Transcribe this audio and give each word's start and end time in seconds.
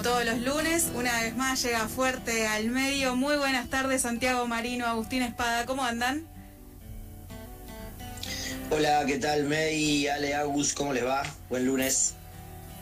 Como 0.00 0.14
todos 0.14 0.24
los 0.24 0.38
lunes, 0.38 0.90
una 0.94 1.12
vez 1.20 1.36
más 1.36 1.62
llega 1.62 1.86
fuerte 1.86 2.48
al 2.48 2.70
medio. 2.70 3.16
Muy 3.16 3.36
buenas 3.36 3.68
tardes, 3.68 4.00
Santiago 4.00 4.46
Marino, 4.46 4.86
Agustín 4.86 5.20
Espada, 5.20 5.66
¿cómo 5.66 5.84
andan? 5.84 6.26
Hola, 8.70 9.04
¿qué 9.06 9.18
tal, 9.18 9.44
May, 9.44 10.08
Ale, 10.08 10.34
Agus? 10.34 10.72
¿Cómo 10.72 10.94
les 10.94 11.04
va? 11.04 11.22
Buen 11.50 11.66
lunes. 11.66 12.14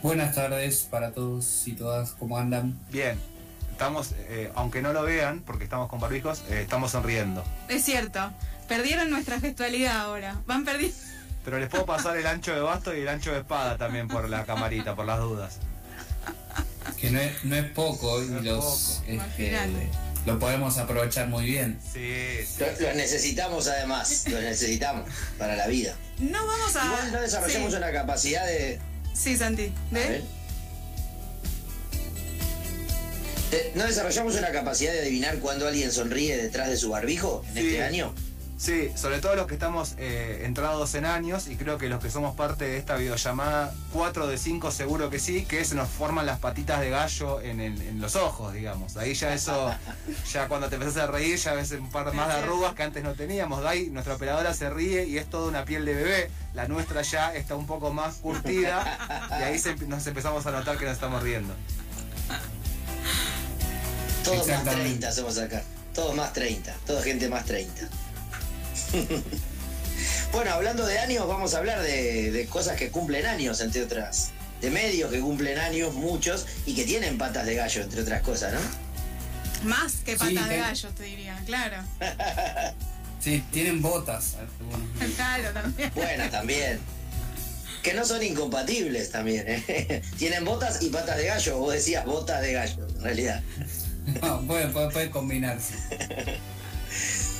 Buenas 0.01 0.37
tardes 0.37 0.87
para 0.89 1.11
todos 1.11 1.67
y 1.67 1.73
todas, 1.73 2.13
¿cómo 2.13 2.39
andan? 2.39 2.79
Bien, 2.93 3.19
estamos, 3.73 4.15
eh, 4.29 4.53
aunque 4.55 4.81
no 4.81 4.93
lo 4.93 5.03
vean, 5.03 5.41
porque 5.41 5.65
estamos 5.65 5.89
con 5.89 5.99
barbijos, 5.99 6.45
eh, 6.51 6.61
estamos 6.63 6.93
sonriendo. 6.93 7.43
Es 7.67 7.85
cierto, 7.85 8.31
perdieron 8.69 9.11
nuestra 9.11 9.41
gestualidad 9.41 9.97
ahora. 10.03 10.41
Van 10.47 10.65
perdiendo. 10.65 10.97
Pero 11.45 11.59
les 11.59 11.69
puedo 11.69 11.85
pasar 11.85 12.17
el 12.17 12.29
ancho 12.29 12.55
de 12.55 12.61
basto 12.61 12.97
y 12.97 13.01
el 13.01 13.09
ancho 13.09 13.33
de 13.33 13.41
espada 13.41 13.77
también 13.77 14.07
por 14.07 14.29
la 14.29 14.45
camarita, 14.45 14.95
por 14.95 15.05
las 15.05 15.19
dudas. 15.19 15.59
Que 17.01 17.11
no 17.11 17.21
es, 17.21 17.45
no 17.45 17.55
es 17.57 17.65
poco 17.73 18.23
y 18.23 18.27
No 18.27 18.39
es 18.39 18.45
los 18.45 18.65
poco. 18.65 19.03
este, 19.07 19.57
lo 20.27 20.39
podemos 20.39 20.77
aprovechar 20.79 21.29
muy 21.29 21.45
bien. 21.47 21.79
Sí, 21.93 22.45
sí. 22.47 22.57
Lo- 22.61 22.87
Los 22.89 22.97
necesitamos 22.97 23.67
además, 23.69 24.25
los 24.31 24.43
necesitamos 24.43 25.09
para 25.39 25.55
la 25.57 25.67
vida. 25.69 25.95
No 26.19 26.45
vamos 26.47 26.75
a. 26.77 26.85
Igual 26.87 27.13
no 27.13 27.21
desarrollamos 27.23 27.71
sí. 27.71 27.77
una 27.77 27.93
capacidad 27.93 28.47
de... 28.47 28.79
Sí, 29.15 29.37
Santi. 29.37 29.73
¿De? 29.91 30.23
Eh, 33.51 33.73
¿No 33.75 33.85
desarrollamos 33.85 34.35
una 34.35 34.51
capacidad 34.53 34.93
de 34.93 35.01
adivinar 35.01 35.39
cuando 35.39 35.67
alguien 35.67 35.91
sonríe 35.91 36.37
detrás 36.37 36.69
de 36.69 36.77
su 36.77 36.91
barbijo 36.91 37.43
en 37.49 37.55
Sí. 37.55 37.61
este 37.69 37.83
año? 37.83 38.15
Sí, 38.61 38.91
sobre 38.97 39.21
todo 39.21 39.37
los 39.37 39.47
que 39.47 39.55
estamos 39.55 39.95
eh, 39.99 40.43
entrados 40.45 40.93
en 40.97 41.05
años 41.05 41.47
y 41.47 41.55
creo 41.55 41.79
que 41.79 41.89
los 41.89 42.03
que 42.03 42.11
somos 42.11 42.35
parte 42.35 42.65
de 42.65 42.77
esta 42.77 42.97
videollamada, 42.97 43.73
4 43.93 44.27
de 44.27 44.37
5 44.37 44.73
seguro 44.73 45.11
que 45.11 45.21
sí, 45.21 45.45
que 45.45 45.65
se 45.65 45.77
nos 45.77 45.89
forman 45.89 46.27
las 46.27 46.41
patitas 46.41 46.81
de 46.81 46.91
gallo 46.91 47.41
en, 47.41 47.61
el- 47.61 47.81
en 47.83 48.01
los 48.01 48.17
ojos, 48.17 48.53
digamos. 48.53 48.97
Ahí 48.97 49.15
ya 49.15 49.33
eso, 49.33 49.73
ya 50.33 50.49
cuando 50.49 50.69
te 50.69 50.75
empezás 50.75 50.97
a 50.97 51.07
reír 51.07 51.37
ya 51.39 51.53
ves 51.53 51.71
un 51.71 51.89
par 51.89 52.13
más 52.13 52.27
de 52.27 52.35
arrugas 52.35 52.75
que 52.75 52.83
antes 52.83 53.05
no 53.05 53.13
teníamos. 53.15 53.63
De 53.63 53.69
ahí 53.69 53.91
nuestra 53.91 54.17
operadora 54.17 54.53
se 54.53 54.69
ríe 54.71 55.05
y 55.07 55.19
es 55.19 55.31
toda 55.31 55.49
una 55.49 55.65
piel 55.65 55.85
de 55.85 55.95
bebé. 55.95 56.31
La 56.53 56.67
nuestra 56.67 57.03
ya 57.03 57.33
está 57.37 57.55
un 57.55 57.67
poco 57.69 57.93
más 57.93 58.17
curtida 58.17 59.29
y 59.39 59.43
ahí 59.45 59.59
se- 59.61 59.77
nos 59.87 60.05
empezamos 60.09 60.45
a 60.47 60.51
notar 60.51 60.77
que 60.79 60.85
nos 60.85 60.95
estamos 60.95 61.23
riendo. 61.23 61.55
Todos 64.25 64.39
más 64.39 64.49
Exactamente. 64.49 64.83
30 64.89 65.09
hacemos 65.09 65.39
acá. 65.39 65.63
Todos 65.95 66.17
más 66.17 66.33
30. 66.33 66.75
Toda 66.87 67.03
gente 67.03 67.29
más 67.29 67.45
30. 67.45 67.89
bueno, 70.33 70.53
hablando 70.53 70.87
de 70.87 70.99
años, 70.99 71.27
vamos 71.29 71.55
a 71.55 71.59
hablar 71.59 71.81
de, 71.83 72.31
de 72.31 72.47
cosas 72.47 72.77
que 72.77 72.91
cumplen 72.91 73.27
años, 73.27 73.61
entre 73.61 73.83
otras. 73.83 74.31
De 74.61 74.71
medios 74.71 75.11
que 75.13 75.21
cumplen 75.21 75.59
años, 75.59 75.95
muchos, 75.95 76.47
y 76.67 76.75
que 76.75 76.85
tienen 76.85 77.17
patas 77.19 77.47
de 77.47 77.55
gallo, 77.55 77.83
entre 77.83 78.03
otras 78.03 78.23
cosas, 78.23 78.55
¿no? 78.55 79.69
Más 79.69 79.95
que 80.05 80.13
patas 80.17 80.29
Sí, 80.29 80.35
de 80.35 80.41
ten- 80.49 80.61
gallo, 80.61 80.89
te 80.91 81.03
diría, 81.05 81.43
claro. 81.47 81.77
Sí, 83.21 83.43
tienen 83.51 83.83
botas. 83.83 84.37
algunos. 84.37 84.81
Claro, 85.17 85.51
también. 85.53 85.91
Bueno, 85.95 86.31
también. 86.31 86.79
Que 87.83 87.95
no 87.95 88.05
son 88.05 88.23
incompatibles 88.23 89.11
también, 89.11 89.45
¿eh? 89.49 90.03
Tienen 90.19 90.45
botas 90.45 90.81
y 90.83 90.89
patas 90.91 91.17
de 91.17 91.27
gallo. 91.27 91.59
Vos 91.59 91.73
decías 91.75 92.05
botas 92.05 92.41
de 92.43 92.53
gallo, 92.53 92.87
en 92.89 93.03
realidad. 93.03 93.43
No, 94.23 94.41
puede, 94.47 94.69
puede- 94.69 94.91
puede 94.91 95.11
combinarse. 95.11 95.75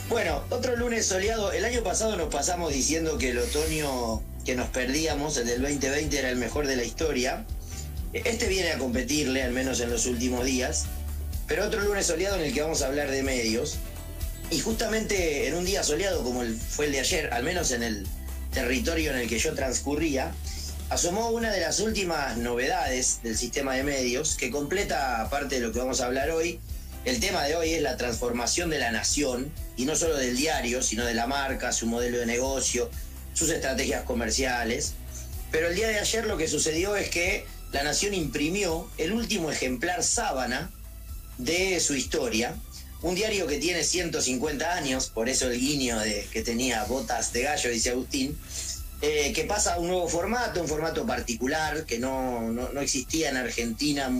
Bueno, 0.09 0.43
otro 0.49 0.75
lunes 0.75 1.05
soleado. 1.05 1.53
El 1.53 1.67
año 1.67 1.83
pasado 1.83 2.17
nos 2.17 2.33
pasamos 2.33 2.73
diciendo 2.73 3.19
que 3.19 3.29
el 3.29 3.39
otoño 3.39 4.23
que 4.47 4.55
nos 4.55 4.69
perdíamos, 4.69 5.37
el 5.37 5.47
del 5.47 5.61
2020, 5.61 6.19
era 6.19 6.31
el 6.31 6.37
mejor 6.37 6.67
de 6.67 6.77
la 6.77 6.83
historia. 6.83 7.45
Este 8.15 8.49
viene 8.49 8.73
a 8.73 8.79
competirle, 8.79 9.43
al 9.43 9.53
menos 9.53 9.81
en 9.81 9.91
los 9.91 10.07
últimos 10.07 10.47
días. 10.47 10.87
Pero 11.47 11.67
otro 11.67 11.83
lunes 11.83 12.07
soleado 12.07 12.37
en 12.37 12.43
el 12.45 12.55
que 12.55 12.63
vamos 12.63 12.81
a 12.81 12.87
hablar 12.87 13.11
de 13.11 13.23
medios. 13.23 13.77
Y 14.51 14.61
justamente 14.61 15.47
en 15.47 15.55
un 15.55 15.67
día 15.67 15.83
soleado 15.83 16.25
como 16.25 16.43
el, 16.43 16.57
fue 16.57 16.87
el 16.87 16.93
de 16.93 17.01
ayer, 17.01 17.35
al 17.35 17.43
menos 17.43 17.71
en 17.71 17.83
el 17.83 18.07
territorio 18.55 19.11
en 19.11 19.19
el 19.19 19.29
que 19.29 19.39
yo 19.39 19.55
transcurría, 19.55 20.33
asomó 20.89 21.29
una 21.29 21.53
de 21.53 21.61
las 21.61 21.81
últimas 21.81 22.39
novedades 22.39 23.21
del 23.23 23.37
sistema 23.37 23.75
de 23.75 23.83
medios 23.83 24.37
que 24.37 24.51
completa 24.51 25.29
parte 25.31 25.57
de 25.57 25.61
lo 25.61 25.71
que 25.71 25.81
vamos 25.81 26.01
a 26.01 26.07
hablar 26.07 26.31
hoy. 26.31 26.61
El 27.05 27.21
tema 27.21 27.45
de 27.45 27.57
hoy 27.57 27.75
es 27.75 27.83
la 27.83 27.99
transformación 27.99 28.71
de 28.71 28.79
la 28.79 28.91
nación, 28.91 29.53
y 29.79 29.85
no 29.87 29.97
solo 29.97 30.17
del 30.17 30.37
diario, 30.37 30.83
sino 30.83 31.07
de 31.07 31.15
la 31.15 31.27
marca, 31.27 31.73
su 31.73 31.87
modelo 31.87 32.19
de 32.19 32.27
negocio, 32.27 32.91
sus 33.33 33.49
estrategias 33.49 34.03
comerciales. 34.03 34.93
Pero 35.51 35.69
el 35.69 35.77
día 35.77 35.89
de 35.89 35.99
ayer 35.99 36.27
lo 36.27 36.37
que 36.37 36.49
sucedió 36.49 36.97
es 36.97 37.09
que 37.09 37.47
la 37.73 37.83
nación 37.85 38.13
imprimió 38.13 38.91
el 38.99 39.13
último 39.13 39.51
ejemplar 39.51 40.03
sábana 40.03 40.71
de 41.39 41.79
su 41.81 41.95
historia. 41.95 42.55
Un 43.03 43.15
diario 43.15 43.47
que 43.47 43.59
tiene 43.59 43.85
150 43.85 44.75
años, 44.75 45.09
por 45.09 45.29
eso 45.29 45.49
el 45.49 45.59
guiño 45.61 45.99
que 46.33 46.43
tenía 46.43 46.83
botas 46.85 47.33
de 47.33 47.43
gallo, 47.43 47.71
dice 47.71 47.91
Agustín, 47.91 48.37
eh, 49.01 49.33
que 49.33 49.45
pasa 49.45 49.75
a 49.75 49.79
un 49.79 49.87
nuevo 49.87 50.09
formato, 50.09 50.61
un 50.61 50.67
formato 50.67 51.07
particular 51.07 51.85
que 51.87 52.01
no, 52.01 52.51
no- 52.51 52.71
no 52.73 52.81
existía 52.81 53.29
en 53.29 53.37
Argentina 53.37 54.11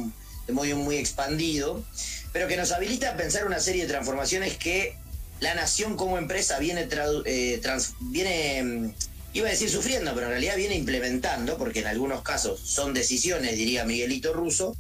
de 0.47 0.53
modo 0.53 0.77
muy 0.77 0.97
expandido, 0.97 1.85
pero 2.33 2.47
que 2.47 2.57
nos 2.57 2.71
habilita 2.71 3.11
a 3.11 3.17
pensar 3.17 3.45
una 3.45 3.59
serie 3.59 3.83
de 3.83 3.89
transformaciones 3.89 4.57
que 4.57 4.95
la 5.41 5.55
nación 5.55 5.97
como 5.97 6.19
empresa 6.19 6.59
viene, 6.59 6.89
eh, 7.25 7.59
trans- 7.63 7.95
viene 8.01 8.63
mm, 8.63 8.93
iba 9.35 9.49
a 9.49 9.51
decir 9.51 9.71
sufriendo, 9.71 10.13
pero 10.15 10.27
en 10.27 10.33
realidad 10.33 10.57
viene 10.57 10.75
implementando, 10.77 11.57
porque 11.59 11.81
en 11.81 11.87
algunos 11.87 12.23
casos 12.23 12.61
son 12.61 12.95
decisiones, 12.95 13.57
diría 13.57 13.85
Miguelito 13.85 14.33
Russo, 14.33 14.77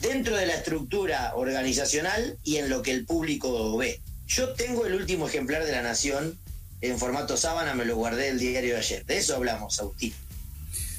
dentro 0.00 0.36
de 0.36 0.46
la 0.46 0.54
estructura 0.54 1.32
organizacional 1.36 2.38
y 2.44 2.56
en 2.56 2.68
lo 2.68 2.82
que 2.82 2.92
el 2.92 3.04
público 3.04 3.76
ve. 3.76 4.00
Yo 4.26 4.50
tengo 4.54 4.86
el 4.86 4.94
último 4.94 5.28
ejemplar 5.28 5.64
de 5.64 5.72
La 5.72 5.82
Nación 5.82 6.38
en 6.80 6.98
formato 6.98 7.36
sábana, 7.36 7.74
me 7.74 7.84
lo 7.84 7.96
guardé 7.96 8.28
el 8.28 8.38
diario 8.38 8.74
de 8.74 8.80
ayer. 8.80 9.04
De 9.04 9.18
eso 9.18 9.36
hablamos, 9.36 9.78
Agustín. 9.78 10.12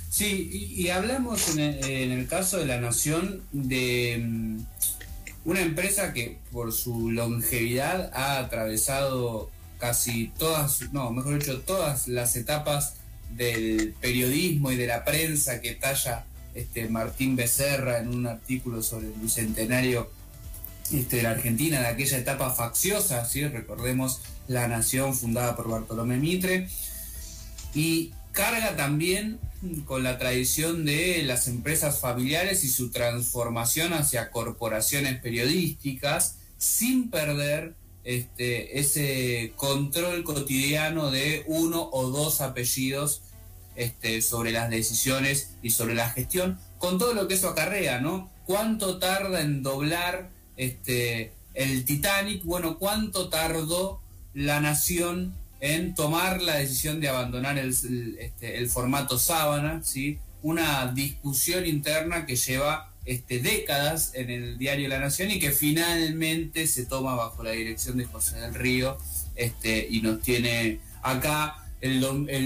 Sí, 0.09 0.71
y, 0.77 0.89
hablamos 0.89 1.49
en 1.49 1.59
el, 1.59 1.83
en 1.83 2.11
el 2.11 2.27
caso 2.27 2.59
de 2.59 2.67
la 2.67 2.79
Nación 2.79 3.41
de 3.51 4.21
mm, 4.23 4.59
una 5.45 5.61
empresa 5.61 6.13
que 6.13 6.39
por 6.51 6.71
su 6.71 7.11
longevidad 7.11 8.11
ha 8.13 8.39
atravesado 8.39 9.49
casi 9.79 10.31
todas, 10.37 10.93
no, 10.93 11.11
mejor 11.11 11.39
dicho, 11.39 11.61
todas 11.61 12.07
las 12.07 12.35
etapas 12.35 12.93
del 13.31 13.93
periodismo 13.99 14.71
y 14.71 14.77
de 14.77 14.87
la 14.87 15.03
prensa 15.03 15.59
que 15.59 15.73
talla 15.73 16.25
este 16.55 16.87
Martín 16.87 17.35
Becerra 17.35 17.97
en 17.97 18.09
un 18.09 18.27
artículo 18.27 18.81
sobre 18.81 19.07
el 19.07 19.13
bicentenario 19.13 20.09
este, 20.91 21.17
de 21.17 21.23
la 21.23 21.31
Argentina, 21.31 21.81
de 21.81 21.87
aquella 21.87 22.17
etapa 22.17 22.51
facciosa, 22.51 23.25
¿sí? 23.25 23.45
recordemos 23.47 24.21
la 24.47 24.67
nación 24.67 25.15
fundada 25.15 25.55
por 25.55 25.69
Bartolomé 25.69 26.17
Mitre, 26.17 26.67
y 27.73 28.13
carga 28.31 28.75
también 28.75 29.39
con 29.85 30.03
la 30.03 30.17
tradición 30.17 30.85
de 30.85 31.23
las 31.23 31.47
empresas 31.47 31.99
familiares 31.99 32.63
y 32.63 32.69
su 32.69 32.91
transformación 32.91 33.93
hacia 33.93 34.31
corporaciones 34.31 35.19
periodísticas 35.21 36.37
sin 36.57 37.09
perder 37.09 37.75
este, 38.03 38.79
ese 38.79 39.53
control 39.55 40.23
cotidiano 40.23 41.11
de 41.11 41.43
uno 41.47 41.89
o 41.91 42.09
dos 42.09 42.41
apellidos 42.41 43.21
este, 43.75 44.21
sobre 44.21 44.51
las 44.51 44.69
decisiones 44.69 45.55
y 45.61 45.71
sobre 45.71 45.95
la 45.95 46.09
gestión, 46.09 46.59
con 46.77 46.97
todo 46.97 47.13
lo 47.13 47.27
que 47.27 47.35
eso 47.35 47.49
acarrea, 47.49 48.01
¿no? 48.01 48.29
¿Cuánto 48.45 48.99
tarda 48.99 49.41
en 49.41 49.63
doblar 49.63 50.29
este, 50.57 51.31
el 51.53 51.85
Titanic? 51.85 52.43
Bueno, 52.43 52.77
¿cuánto 52.77 53.29
tardó 53.29 54.01
la 54.33 54.59
nación 54.59 55.33
en 55.63 55.95
tomar 55.95 56.41
la 56.41 56.57
decisión 56.57 56.99
de 56.99 57.07
abandonar 57.07 57.57
este, 57.57 58.57
el 58.57 58.69
formato 58.69 59.17
sábana? 59.17 59.81
¿sí? 59.81 60.19
Una 60.41 60.91
discusión 60.93 61.65
interna 61.65 62.25
que 62.25 62.35
lleva 62.35 62.91
este, 63.05 63.39
décadas 63.39 64.11
en 64.13 64.29
el 64.29 64.57
diario 64.57 64.89
La 64.89 64.99
Nación 64.99 65.31
y 65.31 65.39
que 65.39 65.51
finalmente 65.51 66.67
se 66.67 66.85
toma 66.85 67.15
bajo 67.15 67.43
la 67.43 67.51
dirección 67.51 67.97
de 67.97 68.03
José 68.03 68.41
del 68.41 68.53
Río 68.53 68.97
este, 69.35 69.87
y 69.89 70.01
nos 70.01 70.21
tiene 70.21 70.79
acá 71.01 71.55
el, 71.79 72.01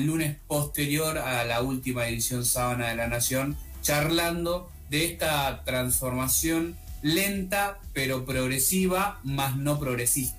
lunes 0.06 0.38
posterior 0.48 1.18
a 1.18 1.44
la 1.44 1.64
última 1.64 2.08
edición 2.08 2.46
sábana 2.46 2.90
de 2.90 2.98
La 2.98 3.08
Nación 3.08 3.58
charlando 3.82 4.70
de 4.92 5.06
esta 5.06 5.64
transformación 5.64 6.78
lenta 7.02 7.80
pero 7.94 8.26
progresiva, 8.26 9.20
más 9.24 9.58
no 9.58 9.80
progresista. 9.80 10.37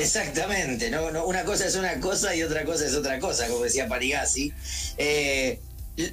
Exactamente, 0.00 0.90
¿no? 0.90 1.24
una 1.24 1.44
cosa 1.44 1.66
es 1.66 1.74
una 1.74 2.00
cosa 2.00 2.34
y 2.34 2.42
otra 2.42 2.64
cosa 2.64 2.86
es 2.86 2.94
otra 2.94 3.18
cosa, 3.18 3.48
como 3.48 3.64
decía 3.64 3.88
Parigasi. 3.88 4.52
Eh, 4.96 5.60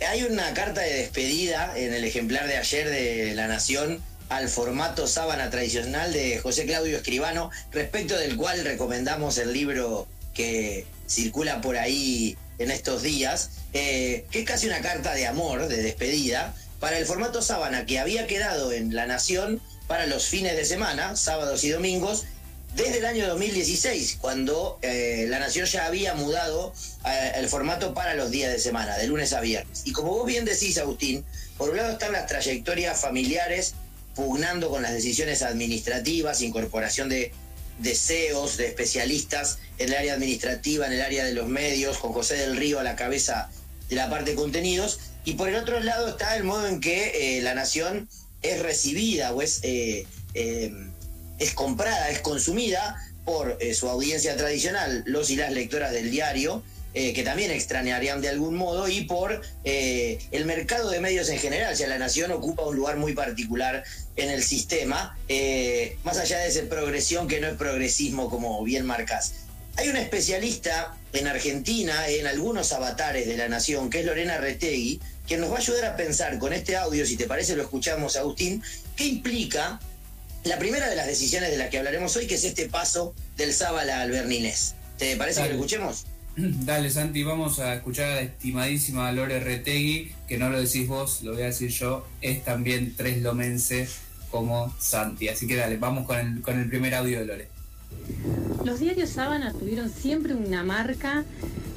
hay 0.08 0.24
una 0.24 0.54
carta 0.54 0.82
de 0.82 0.94
despedida 0.94 1.78
en 1.78 1.94
el 1.94 2.04
ejemplar 2.04 2.48
de 2.48 2.58
ayer 2.58 2.90
de 2.90 3.34
La 3.36 3.48
Nación 3.48 4.02
al 4.30 4.50
formato 4.50 5.08
sábana 5.08 5.50
tradicional 5.50 6.12
de 6.12 6.40
José 6.40 6.66
Claudio 6.66 6.98
Escribano, 6.98 7.50
respecto 7.72 8.18
del 8.18 8.36
cual 8.36 8.64
recomendamos 8.66 9.38
el 9.38 9.54
libro 9.54 10.08
que 10.34 10.86
circula 11.08 11.62
por 11.62 11.78
ahí 11.78 12.38
en 12.60 12.72
estos 12.72 13.04
días, 13.04 13.52
eh, 13.74 14.26
que 14.32 14.40
es 14.40 14.46
casi 14.46 14.68
una 14.68 14.82
carta 14.82 15.14
de 15.14 15.28
amor, 15.28 15.68
de 15.68 15.82
despedida, 15.82 16.54
para 16.80 16.98
el 16.98 17.06
formato 17.06 17.42
sábana 17.42 17.86
que 17.86 18.00
había 18.00 18.28
quedado 18.28 18.72
en 18.72 18.94
La 18.94 19.06
Nación 19.06 19.62
para 19.88 20.06
los 20.06 20.26
fines 20.26 20.56
de 20.56 20.66
semana, 20.66 21.16
sábados 21.16 21.64
y 21.64 21.70
domingos, 21.70 22.26
desde 22.76 23.00
el 23.00 23.06
año 23.06 23.28
2016, 23.28 24.18
cuando 24.22 24.78
eh, 24.82 25.26
La 25.30 25.40
Nación 25.40 25.66
ya 25.66 25.86
había 25.86 26.14
mudado 26.14 26.74
eh, 27.06 27.32
el 27.36 27.48
formato 27.48 27.94
para 27.94 28.14
los 28.14 28.30
días 28.30 28.52
de 28.52 28.60
semana, 28.60 28.98
de 28.98 29.08
lunes 29.08 29.34
a 29.34 29.42
viernes. 29.42 29.82
Y 29.86 29.94
como 29.94 30.12
vos 30.12 30.26
bien 30.26 30.46
decís, 30.46 30.78
Agustín, 30.78 31.26
por 31.58 31.72
un 31.72 31.78
lado 31.78 31.94
están 31.94 32.12
las 32.12 32.28
trayectorias 32.28 33.02
familiares 33.02 33.74
pugnando 34.16 34.70
con 34.70 34.82
las 34.82 34.94
decisiones 34.94 35.42
administrativas, 35.42 36.42
incorporación 36.42 37.10
de 37.10 37.32
deseos 37.80 38.58
de 38.58 38.68
especialistas 38.68 39.60
en 39.78 39.90
el 39.90 39.96
área 39.96 40.14
administrativa, 40.14 40.88
en 40.88 40.94
el 40.94 41.02
área 41.02 41.24
de 41.24 41.34
los 41.34 41.48
medios, 41.48 41.98
con 41.98 42.14
José 42.14 42.36
del 42.36 42.58
Río 42.58 42.80
a 42.80 42.84
la 42.84 42.96
cabeza 42.96 43.50
de 43.90 43.96
la 43.96 44.10
parte 44.10 44.32
de 44.32 44.36
contenidos. 44.36 45.00
Y 45.26 45.34
por 45.34 45.50
el 45.50 45.56
otro 45.56 45.80
lado 45.80 46.10
está 46.10 46.36
el 46.36 46.44
modo 46.44 46.68
en 46.68 46.80
que 46.80 47.38
eh, 47.38 47.42
la 47.42 47.54
nación 47.54 48.10
es 48.42 48.62
recibida 48.62 49.34
o 49.34 49.42
es, 49.42 49.62
es 51.40 51.54
comprada, 51.54 52.10
es 52.10 52.20
consumida 52.20 53.02
por 53.26 53.58
su 53.74 53.90
audiencia 53.90 54.38
tradicional, 54.38 55.04
los 55.06 55.30
y 55.30 55.36
las 55.36 55.52
lectoras 55.52 55.92
del 55.92 56.10
diario, 56.12 56.64
eh, 57.00 57.14
que 57.14 57.22
también 57.22 57.52
extrañarían 57.52 58.22
de 58.22 58.30
algún 58.30 58.56
modo, 58.56 58.88
y 58.88 59.02
por 59.02 59.44
eh, 59.64 60.18
el 60.32 60.46
mercado 60.46 60.90
de 60.90 61.00
medios 61.00 61.30
en 61.30 61.38
general. 61.38 61.72
O 61.72 61.76
sea, 61.76 61.88
la 61.88 62.00
nación 62.00 62.32
ocupa 62.32 62.64
un 62.64 62.76
lugar 62.76 62.98
muy 62.98 63.14
particular 63.14 63.84
en 64.16 64.32
el 64.32 64.42
sistema, 64.42 65.16
eh, 65.28 66.00
más 66.04 66.18
allá 66.18 66.40
de 66.40 66.48
esa 66.48 66.64
progresión 66.68 67.28
que 67.28 67.40
no 67.40 67.50
es 67.50 67.54
progresismo, 67.56 68.32
como 68.32 68.64
bien 68.64 68.84
marcas. 68.84 69.34
Hay 69.76 69.90
una 69.90 70.02
especialista 70.02 70.98
en 71.14 71.28
Argentina, 71.28 72.08
en 72.08 72.26
algunos 72.26 72.74
avatares 72.74 73.28
de 73.28 73.38
la 73.38 73.48
nación, 73.48 73.92
que 73.92 74.00
es 74.00 74.06
Lorena 74.08 74.40
Retegui, 74.40 75.00
que 75.28 75.38
nos 75.38 75.52
va 75.52 75.58
a 75.58 75.60
ayudar 75.60 75.86
a 75.86 75.98
pensar 75.98 76.40
con 76.40 76.52
este 76.52 76.78
audio, 76.78 77.06
si 77.06 77.16
te 77.16 77.28
parece 77.28 77.56
lo 77.56 77.62
escuchamos, 77.62 78.16
Agustín, 78.16 78.64
qué 78.96 79.06
implica 79.06 79.80
la 80.44 80.60
primera 80.60 80.90
de 80.90 80.96
las 80.96 81.08
decisiones 81.08 81.52
de 81.52 81.58
las 81.58 81.70
que 81.70 81.78
hablaremos 81.78 82.16
hoy, 82.16 82.28
que 82.28 82.36
es 82.36 82.44
este 82.44 82.68
paso 82.68 83.14
del 83.36 83.54
Sábala 83.54 84.02
al 84.02 84.12
Berninés. 84.12 84.76
¿Te 84.98 85.16
parece 85.16 85.42
que 85.44 85.50
lo 85.50 85.56
escuchemos? 85.56 86.06
Dale, 86.38 86.90
Santi, 86.90 87.24
vamos 87.24 87.60
a 87.60 87.76
escuchar 87.76 88.12
a 88.12 88.16
la 88.16 88.22
estimadísima 88.22 89.12
Lore 89.12 89.40
Retegui, 89.40 90.12
que 90.28 90.38
no 90.38 90.50
lo 90.50 90.62
decís 90.62 90.88
vos, 90.88 91.24
lo 91.24 91.34
voy 91.34 91.44
a 91.44 91.48
decir 91.48 91.70
yo, 91.70 92.08
es 92.22 92.44
también 92.44 92.94
tres 92.96 93.22
lomense 93.22 93.88
como 94.32 94.74
Santi. 94.80 95.30
Así 95.30 95.48
que 95.48 95.56
dale, 95.56 95.78
vamos 95.78 96.06
con 96.06 96.18
el, 96.18 96.42
con 96.42 96.60
el 96.60 96.70
primer 96.70 96.94
audio 96.96 97.20
de 97.20 97.26
Lore. 97.26 97.48
Los 98.64 98.80
diarios 98.80 99.10
Sábana 99.10 99.54
tuvieron 99.54 99.90
siempre 99.90 100.36
una 100.36 100.64
marca, 100.64 101.26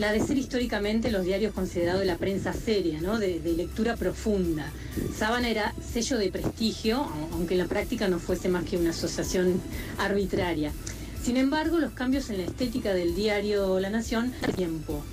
la 0.01 0.13
de 0.13 0.21
ser 0.21 0.39
históricamente 0.39 1.11
los 1.11 1.27
diarios 1.27 1.53
considerados 1.53 2.01
de 2.01 2.07
la 2.07 2.17
prensa 2.17 2.55
seria, 2.55 3.03
¿no? 3.03 3.19
de, 3.19 3.39
de 3.39 3.53
lectura 3.53 3.97
profunda. 3.97 4.73
Sábana 5.15 5.51
era 5.51 5.75
sello 5.93 6.17
de 6.17 6.33
prestigio, 6.33 7.07
aunque 7.33 7.53
en 7.53 7.59
la 7.61 7.67
práctica 7.67 8.09
no 8.09 8.19
fuese 8.19 8.49
más 8.49 8.65
que 8.65 8.79
una 8.79 8.91
asociación 8.91 9.61
arbitraria. 9.99 10.73
Sin 11.23 11.37
embargo, 11.37 11.79
los 11.79 11.93
cambios 11.93 12.31
en 12.31 12.39
la 12.39 12.45
estética 12.45 12.95
del 12.95 13.15
diario 13.15 13.79
La 13.79 13.91
Nación 13.91 14.33
tiempo. 14.57 15.05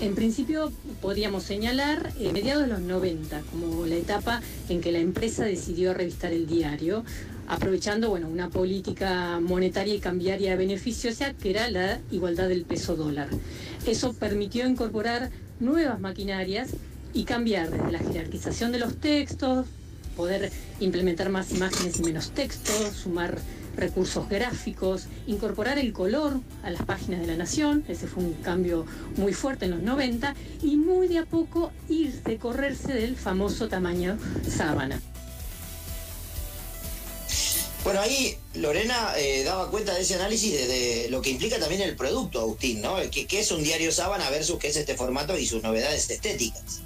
En 0.00 0.14
principio 0.14 0.72
podríamos 1.02 1.42
señalar 1.44 2.14
eh, 2.18 2.32
mediados 2.32 2.62
de 2.62 2.70
los 2.70 2.80
90 2.80 3.42
como 3.52 3.84
la 3.84 3.96
etapa 3.96 4.40
en 4.70 4.80
que 4.80 4.92
la 4.92 4.98
empresa 4.98 5.44
decidió 5.44 5.92
revistar 5.92 6.32
el 6.32 6.46
diario, 6.46 7.04
aprovechando 7.52 8.08
bueno, 8.08 8.28
una 8.28 8.48
política 8.48 9.38
monetaria 9.38 9.94
y 9.94 10.00
cambiaria 10.00 10.56
beneficiosa 10.56 11.34
que 11.34 11.50
era 11.50 11.70
la 11.70 12.00
igualdad 12.10 12.48
del 12.48 12.64
peso 12.64 12.96
dólar. 12.96 13.28
Eso 13.86 14.14
permitió 14.14 14.66
incorporar 14.66 15.30
nuevas 15.60 16.00
maquinarias 16.00 16.70
y 17.12 17.24
cambiar 17.24 17.70
desde 17.70 17.92
la 17.92 17.98
jerarquización 17.98 18.72
de 18.72 18.78
los 18.78 18.96
textos, 18.96 19.66
poder 20.16 20.50
implementar 20.80 21.28
más 21.28 21.52
imágenes 21.52 22.00
y 22.00 22.04
menos 22.04 22.30
textos, 22.30 22.94
sumar 22.94 23.38
recursos 23.76 24.30
gráficos, 24.30 25.08
incorporar 25.26 25.78
el 25.78 25.92
color 25.92 26.40
a 26.62 26.70
las 26.70 26.82
páginas 26.82 27.20
de 27.20 27.26
la 27.26 27.36
Nación, 27.36 27.84
ese 27.86 28.06
fue 28.06 28.24
un 28.24 28.32
cambio 28.34 28.86
muy 29.16 29.34
fuerte 29.34 29.66
en 29.66 29.72
los 29.72 29.82
90, 29.82 30.34
y 30.62 30.76
muy 30.76 31.06
de 31.06 31.18
a 31.18 31.26
poco 31.26 31.70
irse, 31.90 32.38
correrse 32.38 32.94
del 32.94 33.14
famoso 33.14 33.68
tamaño 33.68 34.16
sábana. 34.48 34.98
Bueno, 37.84 38.00
ahí 38.00 38.36
Lorena 38.54 39.12
eh, 39.16 39.42
daba 39.44 39.68
cuenta 39.70 39.92
de 39.94 40.02
ese 40.02 40.14
análisis 40.14 40.52
de, 40.52 41.08
lo 41.10 41.20
que 41.20 41.30
implica 41.30 41.58
también 41.58 41.82
el 41.82 41.96
producto, 41.96 42.40
Agustín, 42.40 42.80
¿no? 42.80 42.96
¿Qué, 43.10 43.26
es 43.30 43.50
un 43.50 43.64
diario 43.64 43.90
sábana 43.90 44.30
versus 44.30 44.58
qué 44.58 44.68
es 44.68 44.76
este 44.76 44.94
formato 44.94 45.36
y 45.36 45.46
sus 45.46 45.62
novedades 45.62 46.08
estéticas? 46.08 46.80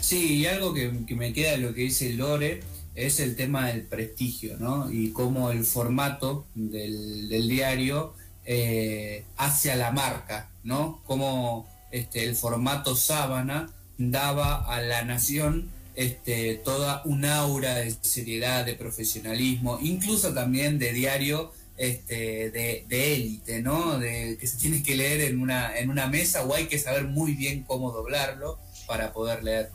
Sí, 0.00 0.38
y 0.38 0.46
algo 0.46 0.72
que, 0.72 0.90
que 1.06 1.14
me 1.14 1.34
queda 1.34 1.52
de 1.52 1.58
lo 1.58 1.74
que 1.74 1.82
dice 1.82 2.10
Lore 2.14 2.62
es 2.94 3.20
el 3.20 3.36
tema 3.36 3.68
del 3.68 3.82
prestigio, 3.82 4.56
¿no? 4.58 4.90
Y 4.90 5.12
cómo 5.12 5.50
el 5.50 5.64
formato 5.64 6.46
del, 6.54 7.48
diario 7.48 8.14
eh, 8.44 9.24
hacia 9.36 9.76
la 9.76 9.92
marca, 9.92 10.50
¿no? 10.64 11.02
Cómo 11.06 11.68
este, 11.90 12.24
el 12.24 12.34
formato 12.34 12.96
sábana 12.96 13.72
daba 13.98 14.64
a 14.64 14.80
la 14.80 15.04
nación 15.04 15.70
este, 16.00 16.54
toda 16.54 17.02
un 17.04 17.26
aura 17.26 17.74
de 17.74 17.94
seriedad, 18.00 18.64
de 18.64 18.74
profesionalismo, 18.74 19.78
incluso 19.82 20.32
también 20.32 20.78
de 20.78 20.94
diario 20.94 21.52
este, 21.76 22.50
de, 22.50 23.14
élite, 23.14 23.60
¿no? 23.60 23.98
De, 23.98 24.38
que 24.40 24.46
se 24.46 24.56
tiene 24.56 24.82
que 24.82 24.96
leer 24.96 25.20
en 25.20 25.42
una, 25.42 25.78
en 25.78 25.90
una 25.90 26.06
mesa 26.06 26.42
o 26.46 26.54
hay 26.54 26.68
que 26.68 26.78
saber 26.78 27.04
muy 27.04 27.32
bien 27.34 27.64
cómo 27.64 27.90
doblarlo 27.90 28.58
para 28.86 29.12
poder 29.12 29.44
leer. 29.44 29.68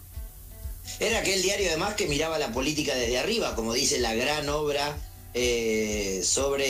Era 1.00 1.20
aquel 1.20 1.44
diario 1.44 1.68
además 1.70 1.94
que 1.94 2.08
miraba 2.08 2.40
la 2.40 2.52
política 2.52 2.96
desde 2.96 3.20
arriba, 3.20 3.56
como 3.56 3.74
dice 3.74 4.00
la 4.00 4.16
gran 4.16 4.50
obra 4.50 4.98
eh, 5.36 6.22
sobre 6.24 6.66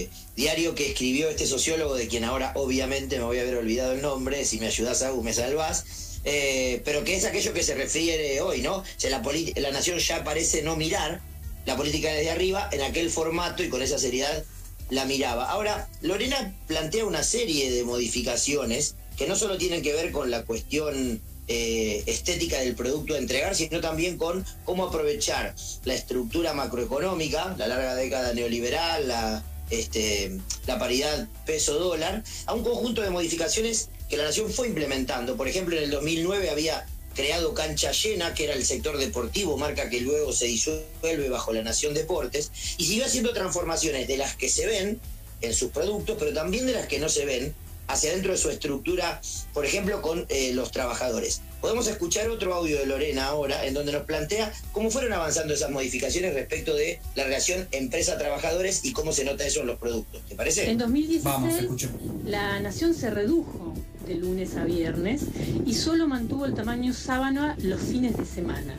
eh, 0.00 0.10
diario 0.34 0.74
que 0.74 0.90
escribió 0.90 1.28
este 1.28 1.46
sociólogo, 1.46 1.94
de 1.94 2.08
quien 2.08 2.24
ahora 2.24 2.50
obviamente 2.56 3.16
me 3.18 3.24
voy 3.24 3.38
a 3.38 3.42
haber 3.42 3.58
olvidado 3.58 3.92
el 3.92 4.02
nombre, 4.02 4.44
si 4.44 4.58
me 4.58 4.66
ayudas 4.66 5.02
a 5.02 5.12
me 5.12 5.32
salvás, 5.32 5.84
eh, 6.24 6.82
pero 6.84 7.04
que 7.04 7.16
es 7.16 7.24
aquello 7.24 7.52
que 7.52 7.62
se 7.62 7.74
refiere 7.74 8.40
hoy, 8.40 8.62
¿no? 8.62 8.76
O 8.76 8.84
sea, 8.96 9.10
la, 9.10 9.22
la 9.56 9.70
nación 9.70 9.98
ya 9.98 10.24
parece 10.24 10.62
no 10.62 10.76
mirar 10.76 11.20
la 11.66 11.76
política 11.76 12.12
desde 12.12 12.30
arriba 12.30 12.68
en 12.72 12.82
aquel 12.82 13.10
formato 13.10 13.62
y 13.62 13.68
con 13.68 13.82
esa 13.82 13.98
seriedad 13.98 14.44
la 14.90 15.04
miraba. 15.04 15.50
Ahora, 15.50 15.88
Lorena 16.00 16.54
plantea 16.66 17.04
una 17.04 17.22
serie 17.22 17.70
de 17.70 17.84
modificaciones 17.84 18.96
que 19.16 19.26
no 19.26 19.36
solo 19.36 19.58
tienen 19.58 19.82
que 19.82 19.92
ver 19.92 20.12
con 20.12 20.30
la 20.30 20.44
cuestión 20.44 21.20
eh, 21.48 22.02
estética 22.06 22.60
del 22.60 22.74
producto 22.74 23.14
a 23.14 23.18
entregar, 23.18 23.54
sino 23.54 23.80
también 23.80 24.16
con 24.16 24.44
cómo 24.64 24.84
aprovechar 24.84 25.54
la 25.84 25.94
estructura 25.94 26.52
macroeconómica, 26.54 27.54
la 27.58 27.68
larga 27.68 27.94
década 27.94 28.32
neoliberal, 28.32 29.08
la, 29.08 29.42
este, 29.70 30.38
la 30.66 30.78
paridad 30.78 31.28
peso-dólar, 31.46 32.22
a 32.46 32.54
un 32.54 32.62
conjunto 32.62 33.02
de 33.02 33.10
modificaciones 33.10 33.88
que 34.12 34.18
la 34.18 34.24
nación 34.24 34.52
fue 34.52 34.68
implementando. 34.68 35.38
Por 35.38 35.48
ejemplo, 35.48 35.74
en 35.74 35.84
el 35.84 35.90
2009 35.90 36.50
había 36.50 36.86
creado 37.14 37.54
Cancha 37.54 37.92
Llena, 37.92 38.34
que 38.34 38.44
era 38.44 38.52
el 38.52 38.62
sector 38.62 38.98
deportivo, 38.98 39.56
marca 39.56 39.88
que 39.88 40.02
luego 40.02 40.34
se 40.34 40.44
disuelve 40.44 41.30
bajo 41.30 41.54
la 41.54 41.62
Nación 41.62 41.94
Deportes, 41.94 42.50
y 42.76 42.84
siguió 42.84 43.06
haciendo 43.06 43.32
transformaciones 43.32 44.06
de 44.06 44.18
las 44.18 44.36
que 44.36 44.50
se 44.50 44.66
ven 44.66 45.00
en 45.40 45.54
sus 45.54 45.70
productos, 45.70 46.18
pero 46.18 46.34
también 46.34 46.66
de 46.66 46.74
las 46.74 46.88
que 46.88 46.98
no 46.98 47.08
se 47.08 47.24
ven, 47.24 47.54
hacia 47.88 48.12
dentro 48.12 48.32
de 48.32 48.38
su 48.38 48.50
estructura, 48.50 49.22
por 49.54 49.64
ejemplo, 49.64 50.02
con 50.02 50.26
eh, 50.28 50.52
los 50.52 50.72
trabajadores. 50.72 51.40
Podemos 51.62 51.86
escuchar 51.86 52.28
otro 52.28 52.52
audio 52.52 52.78
de 52.78 52.84
Lorena 52.84 53.28
ahora, 53.28 53.64
en 53.64 53.72
donde 53.72 53.92
nos 53.92 54.02
plantea 54.02 54.52
cómo 54.72 54.90
fueron 54.90 55.14
avanzando 55.14 55.54
esas 55.54 55.70
modificaciones 55.70 56.34
respecto 56.34 56.74
de 56.74 57.00
la 57.14 57.24
relación 57.24 57.66
empresa-trabajadores 57.70 58.84
y 58.84 58.92
cómo 58.92 59.14
se 59.14 59.24
nota 59.24 59.46
eso 59.46 59.60
en 59.60 59.68
los 59.68 59.78
productos. 59.78 60.20
¿Te 60.28 60.34
parece? 60.34 60.70
En 60.70 60.76
2016, 60.76 61.88
la 62.26 62.60
nación 62.60 62.92
se 62.92 63.08
redujo 63.08 63.72
de 64.06 64.16
lunes 64.16 64.56
a 64.56 64.64
viernes 64.64 65.26
y 65.66 65.74
solo 65.74 66.08
mantuvo 66.08 66.46
el 66.46 66.54
tamaño 66.54 66.92
sábana 66.92 67.56
los 67.62 67.80
fines 67.80 68.16
de 68.16 68.24
semana. 68.24 68.74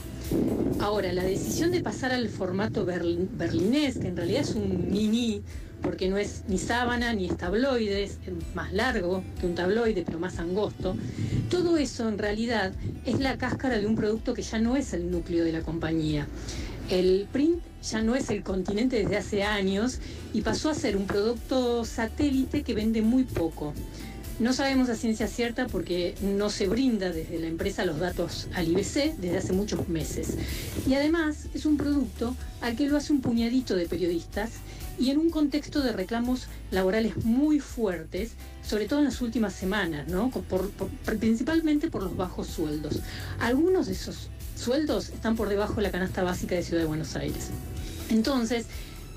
Ahora, 0.80 1.14
la 1.14 1.24
decisión 1.24 1.72
de 1.72 1.82
pasar 1.82 2.12
al 2.12 2.28
formato 2.30 2.86
berlinés, 2.86 3.98
que 3.98 4.08
en 4.08 4.18
realidad 4.18 4.42
es 4.42 4.56
un 4.56 4.92
mini 4.92 5.42
porque 5.82 6.10
no 6.10 6.18
es 6.18 6.44
ni 6.48 6.58
sábana 6.58 7.14
ni 7.14 7.26
es 7.26 7.38
tabloide, 7.38 8.04
es 8.04 8.18
más 8.56 8.72
largo 8.74 9.24
que 9.40 9.46
un 9.46 9.54
tabloide, 9.54 10.04
pero 10.06 10.18
más 10.18 10.40
angosto. 10.40 10.96
Todo 11.50 11.78
eso 11.78 12.08
en 12.08 12.18
realidad 12.18 12.74
es 13.06 13.20
la 13.20 13.38
cáscara 13.38 13.78
de 13.78 13.86
un 13.86 13.96
producto 13.96 14.34
que 14.34 14.42
ya 14.42 14.60
no 14.60 14.76
es 14.76 14.94
el 14.94 15.12
núcleo 15.12 15.44
de 15.44 15.52
la 15.52 15.62
compañía. 15.62 16.28
El 16.90 17.28
print 17.32 17.62
ya 17.84 18.02
no 18.02 18.16
es 18.16 18.30
el 18.30 18.44
continente 18.44 18.98
desde 18.98 19.18
hace 19.18 19.44
años 19.44 20.00
y 20.34 20.42
pasó 20.42 20.70
a 20.70 20.74
ser 20.74 20.96
un 20.96 21.06
producto 21.06 21.86
satélite 21.86 22.64
que 22.64 22.74
vende 22.74 23.02
muy 23.02 23.26
poco. 23.26 23.74
No 24.40 24.52
sabemos 24.52 24.90
a 24.90 24.96
ciencia 24.96 25.28
cierta 25.28 25.68
porque 25.68 26.16
no 26.22 26.50
se 26.50 26.68
brinda 26.68 27.12
desde 27.12 27.40
la 27.40 27.48
empresa 27.48 27.86
los 27.86 28.00
datos 28.00 28.48
al 28.56 28.68
IBC 28.68 29.18
desde 29.18 29.38
hace 29.38 29.54
muchos 29.54 29.88
meses. 29.88 30.38
Y 30.88 30.96
además 30.96 31.48
es 31.54 31.66
un 31.66 31.78
producto 31.78 32.36
al 32.62 32.76
que 32.76 32.88
lo 32.88 32.98
hace 32.98 33.14
un 33.14 33.22
puñadito 33.22 33.76
de 33.76 33.88
periodistas 33.88 34.52
y 34.98 35.12
en 35.12 35.20
un 35.20 35.30
contexto 35.30 35.82
de 35.82 35.92
reclamos 35.92 36.48
laborales 36.72 37.24
muy 37.24 37.60
fuertes, 37.60 38.32
sobre 38.68 38.88
todo 38.88 39.00
en 39.00 39.06
las 39.06 39.22
últimas 39.22 39.54
semanas, 39.54 40.08
¿no? 40.08 40.32
principalmente 41.06 41.90
por 41.90 42.02
los 42.02 42.18
bajos 42.18 42.48
sueldos. 42.48 43.00
Algunos 43.40 43.86
de 43.86 43.94
esos 43.94 44.30
sueldos 44.56 45.10
están 45.10 45.36
por 45.36 45.48
debajo 45.50 45.76
de 45.76 45.84
la 45.84 45.92
canasta 45.92 46.24
básica 46.24 46.56
de 46.56 46.64
Ciudad 46.64 46.82
de 46.82 46.88
Buenos 46.88 47.16
Aires. 47.16 47.50
Entonces, 48.10 48.66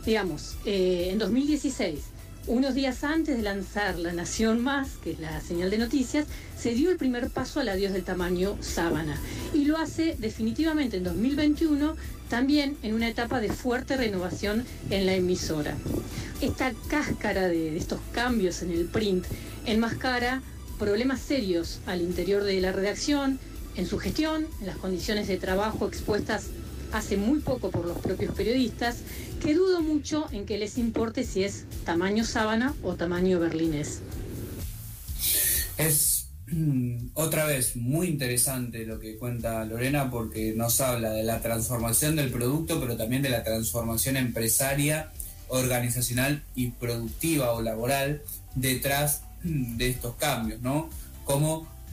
digamos, 0.04 0.56
eh, 0.66 1.08
en 1.10 1.18
2016, 1.18 2.00
unos 2.46 2.74
días 2.74 3.02
antes 3.02 3.36
de 3.36 3.42
lanzar 3.42 3.98
La 3.98 4.12
Nación 4.12 4.62
Más, 4.62 4.88
que 5.02 5.12
es 5.12 5.20
la 5.20 5.40
señal 5.40 5.70
de 5.70 5.78
noticias, 5.78 6.26
se 6.56 6.74
dio 6.74 6.90
el 6.90 6.96
primer 6.96 7.30
paso 7.30 7.60
al 7.60 7.68
adiós 7.68 7.92
del 7.92 8.04
tamaño 8.04 8.56
sábana. 8.60 9.18
Y 9.52 9.64
lo 9.64 9.76
hace 9.78 10.16
definitivamente 10.18 10.98
en 10.98 11.04
2021, 11.04 11.96
también 12.28 12.76
en 12.82 12.94
una 12.94 13.08
etapa 13.08 13.40
de 13.40 13.50
fuerte 13.52 13.96
renovación 13.96 14.64
en 14.90 15.06
la 15.06 15.14
emisora. 15.14 15.76
Esta 16.40 16.72
cáscara 16.88 17.48
de 17.48 17.76
estos 17.76 18.00
cambios 18.12 18.62
en 18.62 18.70
el 18.70 18.84
print 18.86 19.24
enmascara 19.64 20.42
problemas 20.78 21.20
serios 21.20 21.80
al 21.86 22.00
interior 22.00 22.44
de 22.44 22.60
la 22.60 22.72
redacción, 22.72 23.38
en 23.76 23.86
su 23.86 23.98
gestión, 23.98 24.46
en 24.60 24.66
las 24.66 24.76
condiciones 24.76 25.28
de 25.28 25.36
trabajo 25.36 25.86
expuestas 25.86 26.46
hace 26.92 27.16
muy 27.16 27.40
poco 27.40 27.70
por 27.70 27.86
los 27.86 27.98
propios 27.98 28.34
periodistas, 28.34 28.98
que 29.42 29.54
dudo 29.54 29.82
mucho 29.82 30.26
en 30.32 30.46
que 30.46 30.58
les 30.58 30.78
importe 30.78 31.24
si 31.24 31.44
es 31.44 31.64
tamaño 31.84 32.24
sábana 32.24 32.74
o 32.82 32.94
tamaño 32.94 33.38
berlinés. 33.40 34.00
Es 35.76 36.28
mm, 36.48 37.08
otra 37.14 37.46
vez 37.46 37.76
muy 37.76 38.08
interesante 38.08 38.86
lo 38.86 38.98
que 38.98 39.18
cuenta 39.18 39.64
Lorena 39.64 40.10
porque 40.10 40.54
nos 40.56 40.80
habla 40.80 41.10
de 41.10 41.22
la 41.22 41.40
transformación 41.40 42.16
del 42.16 42.30
producto, 42.30 42.80
pero 42.80 42.96
también 42.96 43.22
de 43.22 43.30
la 43.30 43.44
transformación 43.44 44.16
empresaria, 44.16 45.10
organizacional 45.48 46.42
y 46.54 46.70
productiva 46.70 47.52
o 47.52 47.62
laboral 47.62 48.22
detrás 48.54 49.22
de 49.42 49.88
estos 49.88 50.16
cambios, 50.16 50.60
¿no? 50.60 50.90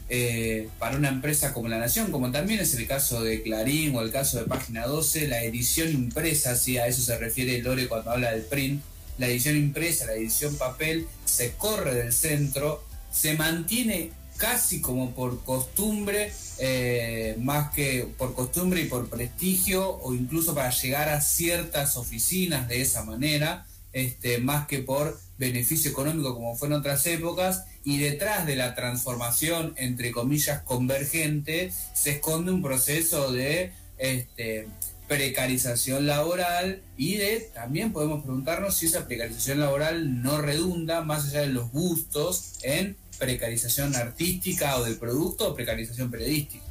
Eh, 0.08 0.68
para 0.78 0.96
una 0.96 1.08
empresa 1.08 1.52
como 1.52 1.68
La 1.68 1.78
Nación, 1.78 2.10
como 2.10 2.30
también 2.30 2.60
es 2.60 2.74
el 2.74 2.86
caso 2.86 3.22
de 3.22 3.42
Clarín 3.42 3.94
o 3.96 4.02
el 4.02 4.10
caso 4.10 4.38
de 4.38 4.44
Página 4.44 4.86
12, 4.86 5.28
la 5.28 5.42
edición 5.42 5.90
impresa, 5.90 6.56
si 6.56 6.76
a 6.76 6.86
eso 6.86 7.02
se 7.02 7.16
refiere 7.18 7.62
Lore 7.62 7.88
cuando 7.88 8.10
habla 8.10 8.32
del 8.32 8.42
print, 8.42 8.82
la 9.16 9.28
edición 9.28 9.56
impresa, 9.56 10.06
la 10.06 10.14
edición 10.14 10.56
papel, 10.56 11.06
se 11.24 11.52
corre 11.52 11.94
del 11.94 12.12
centro, 12.12 12.84
se 13.10 13.34
mantiene 13.34 14.10
casi 14.36 14.80
como 14.80 15.12
por 15.12 15.42
costumbre, 15.44 16.32
eh, 16.58 17.36
más 17.40 17.72
que 17.72 18.06
por 18.18 18.34
costumbre 18.34 18.82
y 18.82 18.86
por 18.86 19.08
prestigio, 19.08 19.88
o 19.98 20.14
incluso 20.14 20.54
para 20.54 20.70
llegar 20.70 21.08
a 21.08 21.20
ciertas 21.20 21.96
oficinas 21.96 22.68
de 22.68 22.82
esa 22.82 23.04
manera, 23.04 23.66
este, 23.92 24.38
más 24.38 24.66
que 24.66 24.80
por 24.80 25.18
beneficio 25.38 25.90
económico 25.90 26.34
como 26.34 26.56
fue 26.56 26.68
en 26.68 26.74
otras 26.74 27.06
épocas, 27.06 27.64
y 27.84 27.98
detrás 27.98 28.46
de 28.46 28.56
la 28.56 28.74
transformación, 28.74 29.74
entre 29.76 30.12
comillas, 30.12 30.62
convergente, 30.62 31.72
se 31.92 32.12
esconde 32.12 32.52
un 32.52 32.62
proceso 32.62 33.32
de 33.32 33.72
este, 33.98 34.68
precarización 35.08 36.06
laboral 36.06 36.82
y 36.96 37.16
de 37.16 37.40
también 37.54 37.92
podemos 37.92 38.22
preguntarnos 38.22 38.76
si 38.76 38.86
esa 38.86 39.06
precarización 39.06 39.60
laboral 39.60 40.22
no 40.22 40.40
redunda, 40.40 41.02
más 41.02 41.26
allá 41.26 41.42
de 41.42 41.48
los 41.48 41.70
gustos, 41.70 42.54
en 42.62 42.96
precarización 43.18 43.94
artística 43.94 44.76
o 44.76 44.84
del 44.84 44.96
producto 44.96 45.48
o 45.48 45.54
precarización 45.54 46.10
periodística. 46.10 46.63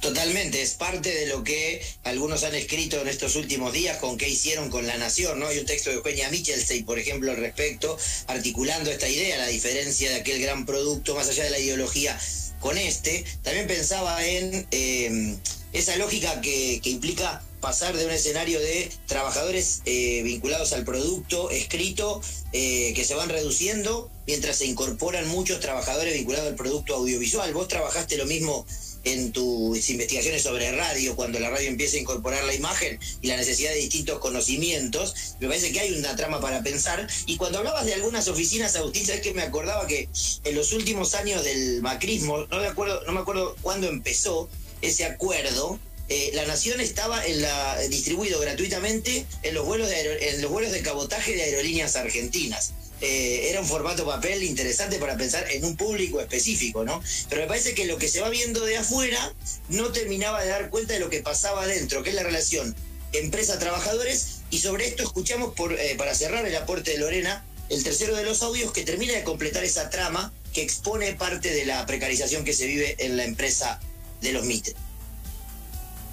Totalmente, 0.00 0.62
es 0.62 0.74
parte 0.74 1.14
de 1.14 1.26
lo 1.26 1.44
que 1.44 1.82
algunos 2.04 2.44
han 2.44 2.54
escrito 2.54 3.00
en 3.00 3.08
estos 3.08 3.36
últimos 3.36 3.72
días 3.72 3.98
con 3.98 4.16
qué 4.16 4.28
hicieron 4.28 4.70
con 4.70 4.86
La 4.86 4.96
Nación, 4.96 5.38
¿no? 5.38 5.48
Hay 5.48 5.58
un 5.58 5.66
texto 5.66 5.90
de 5.90 5.96
Eugenia 5.96 6.30
Michelstein, 6.30 6.84
por 6.84 6.98
ejemplo, 6.98 7.30
al 7.30 7.36
respecto, 7.36 7.96
articulando 8.26 8.90
esta 8.90 9.08
idea, 9.08 9.38
la 9.38 9.46
diferencia 9.46 10.10
de 10.10 10.16
aquel 10.16 10.40
gran 10.40 10.66
producto, 10.66 11.14
más 11.14 11.28
allá 11.28 11.44
de 11.44 11.50
la 11.50 11.58
ideología, 11.58 12.18
con 12.60 12.78
este. 12.78 13.24
También 13.42 13.66
pensaba 13.66 14.24
en 14.26 14.66
em, 14.70 15.38
esa 15.72 15.96
lógica 15.96 16.40
que, 16.40 16.80
implica 16.84 17.42
pasar 17.60 17.94
de 17.96 18.06
un 18.06 18.10
escenario 18.10 18.58
de 18.58 18.90
trabajadores 19.06 19.82
eh, 19.84 20.22
vinculados 20.22 20.72
al 20.72 20.84
producto 20.84 21.50
escrito 21.50 22.22
eh, 22.52 22.92
que 22.94 23.04
se 23.04 23.14
van 23.14 23.28
reduciendo 23.28 24.10
mientras 24.26 24.56
se 24.56 24.66
incorporan 24.66 25.28
muchos 25.28 25.60
trabajadores 25.60 26.14
vinculados 26.14 26.48
al 26.48 26.54
producto 26.54 26.94
audiovisual. 26.94 27.52
Vos 27.52 27.68
trabajaste 27.68 28.16
lo 28.16 28.24
mismo 28.24 28.66
en 29.04 29.32
tus 29.32 29.88
investigaciones 29.90 30.42
sobre 30.42 30.72
radio, 30.72 31.16
cuando 31.16 31.38
la 31.38 31.50
radio 31.50 31.68
empieza 31.68 31.96
a 31.96 32.00
incorporar 32.00 32.44
la 32.44 32.54
imagen 32.54 32.98
y 33.22 33.28
la 33.28 33.36
necesidad 33.36 33.70
de 33.70 33.76
distintos 33.76 34.18
conocimientos, 34.18 35.14
me 35.40 35.48
parece 35.48 35.72
que 35.72 35.80
hay 35.80 35.92
una 35.92 36.16
trama 36.16 36.40
para 36.40 36.62
pensar. 36.62 37.06
Y 37.26 37.36
cuando 37.36 37.58
hablabas 37.58 37.86
de 37.86 37.94
algunas 37.94 38.28
oficinas, 38.28 38.76
Agustín, 38.76 39.06
sabes 39.06 39.22
que 39.22 39.34
me 39.34 39.42
acordaba 39.42 39.86
que 39.86 40.08
en 40.44 40.54
los 40.54 40.72
últimos 40.72 41.14
años 41.14 41.44
del 41.44 41.82
macrismo, 41.82 42.46
no 42.46 42.60
me 42.60 42.66
acuerdo, 42.66 43.02
no 43.06 43.12
me 43.12 43.20
acuerdo 43.20 43.56
cuándo 43.62 43.88
empezó 43.88 44.48
ese 44.82 45.04
acuerdo, 45.04 45.78
eh, 46.08 46.32
la 46.34 46.44
nación 46.44 46.80
estaba 46.80 47.24
en 47.24 47.40
la, 47.40 47.78
distribuido 47.88 48.40
gratuitamente 48.40 49.26
en 49.44 49.54
los 49.54 49.64
vuelos 49.64 49.88
de 49.88 50.30
en 50.30 50.42
los 50.42 50.50
vuelos 50.50 50.72
de 50.72 50.82
cabotaje 50.82 51.36
de 51.36 51.42
aerolíneas 51.42 51.94
argentinas. 51.94 52.72
Eh, 53.00 53.48
era 53.48 53.60
un 53.60 53.66
formato 53.66 54.04
papel 54.04 54.42
interesante 54.42 54.98
para 54.98 55.16
pensar 55.16 55.50
en 55.50 55.64
un 55.64 55.76
público 55.76 56.20
específico, 56.20 56.84
¿no? 56.84 57.02
Pero 57.28 57.42
me 57.42 57.48
parece 57.48 57.74
que 57.74 57.86
lo 57.86 57.96
que 57.96 58.08
se 58.08 58.20
va 58.20 58.28
viendo 58.28 58.64
de 58.64 58.76
afuera 58.76 59.32
no 59.68 59.90
terminaba 59.90 60.42
de 60.42 60.50
dar 60.50 60.70
cuenta 60.70 60.94
de 60.94 61.00
lo 61.00 61.08
que 61.08 61.22
pasaba 61.22 61.62
adentro, 61.62 62.02
que 62.02 62.10
es 62.10 62.16
la 62.16 62.22
relación 62.22 62.74
empresa-trabajadores, 63.12 64.40
y 64.50 64.58
sobre 64.58 64.86
esto 64.86 65.02
escuchamos, 65.02 65.54
eh, 65.78 65.94
para 65.96 66.14
cerrar 66.14 66.46
el 66.46 66.54
aporte 66.56 66.92
de 66.92 66.98
Lorena, 66.98 67.44
el 67.68 67.82
tercero 67.82 68.14
de 68.16 68.24
los 68.24 68.42
audios 68.42 68.72
que 68.72 68.84
termina 68.84 69.14
de 69.14 69.24
completar 69.24 69.64
esa 69.64 69.90
trama 69.90 70.32
que 70.52 70.62
expone 70.62 71.14
parte 71.14 71.52
de 71.52 71.64
la 71.64 71.86
precarización 71.86 72.44
que 72.44 72.52
se 72.52 72.66
vive 72.66 72.96
en 72.98 73.16
la 73.16 73.24
empresa 73.24 73.80
de 74.20 74.32
los 74.32 74.44
MITE. 74.44 74.74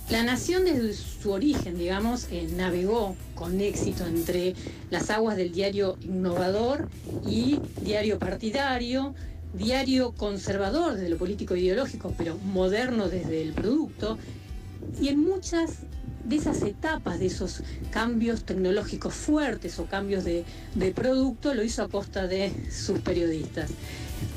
La 0.09 0.23
nación 0.23 0.63
desde 0.63 0.93
su 0.93 1.31
origen, 1.31 1.77
digamos, 1.77 2.27
eh, 2.31 2.47
navegó 2.55 3.17
con 3.35 3.59
éxito 3.59 4.05
entre 4.05 4.55
las 4.89 5.09
aguas 5.09 5.35
del 5.35 5.51
diario 5.51 5.97
innovador 5.99 6.87
y 7.27 7.59
diario 7.81 8.17
partidario, 8.17 9.15
diario 9.53 10.13
conservador 10.13 10.93
desde 10.93 11.09
lo 11.09 11.17
político 11.17 11.57
ideológico, 11.57 12.13
pero 12.17 12.37
moderno 12.37 13.09
desde 13.09 13.41
el 13.41 13.51
producto, 13.51 14.17
y 15.01 15.09
en 15.09 15.19
muchas 15.19 15.79
de 16.23 16.37
esas 16.37 16.61
etapas, 16.61 17.19
de 17.19 17.25
esos 17.25 17.61
cambios 17.91 18.45
tecnológicos 18.45 19.13
fuertes 19.13 19.77
o 19.77 19.87
cambios 19.87 20.23
de, 20.23 20.45
de 20.75 20.91
producto, 20.91 21.53
lo 21.53 21.63
hizo 21.63 21.83
a 21.83 21.89
costa 21.89 22.27
de 22.27 22.53
sus 22.71 22.99
periodistas. 22.99 23.71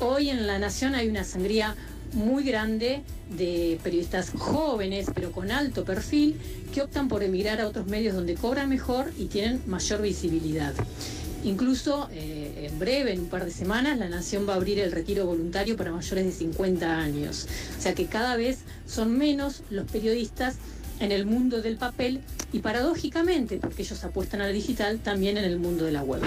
Hoy 0.01 0.29
en 0.29 0.47
La 0.47 0.59
Nación 0.59 0.95
hay 0.95 1.07
una 1.07 1.23
sangría 1.23 1.75
muy 2.13 2.43
grande 2.43 3.01
de 3.37 3.79
periodistas 3.83 4.31
jóvenes, 4.37 5.07
pero 5.13 5.31
con 5.31 5.51
alto 5.51 5.85
perfil, 5.85 6.35
que 6.73 6.81
optan 6.81 7.07
por 7.07 7.23
emigrar 7.23 7.61
a 7.61 7.67
otros 7.67 7.87
medios 7.87 8.15
donde 8.15 8.35
cobran 8.35 8.69
mejor 8.69 9.11
y 9.17 9.25
tienen 9.25 9.61
mayor 9.67 10.01
visibilidad. 10.01 10.73
Incluso 11.43 12.07
eh, 12.11 12.69
en 12.71 12.77
breve, 12.77 13.13
en 13.13 13.21
un 13.21 13.27
par 13.27 13.45
de 13.45 13.51
semanas, 13.51 13.97
la 13.97 14.09
Nación 14.09 14.47
va 14.47 14.53
a 14.53 14.55
abrir 14.57 14.79
el 14.79 14.91
retiro 14.91 15.25
voluntario 15.25 15.75
para 15.75 15.91
mayores 15.91 16.25
de 16.25 16.31
50 16.31 16.99
años. 16.99 17.47
O 17.77 17.81
sea 17.81 17.95
que 17.95 18.05
cada 18.05 18.35
vez 18.35 18.59
son 18.85 19.17
menos 19.17 19.63
los 19.71 19.89
periodistas 19.89 20.55
en 20.99 21.11
el 21.11 21.25
mundo 21.25 21.61
del 21.61 21.77
papel 21.77 22.21
y 22.53 22.59
paradójicamente, 22.59 23.57
porque 23.57 23.81
ellos 23.81 24.03
apuestan 24.03 24.41
al 24.41 24.53
digital, 24.53 24.99
también 24.99 25.37
en 25.37 25.45
el 25.45 25.57
mundo 25.57 25.83
de 25.83 25.91
la 25.91 26.03
web. 26.03 26.21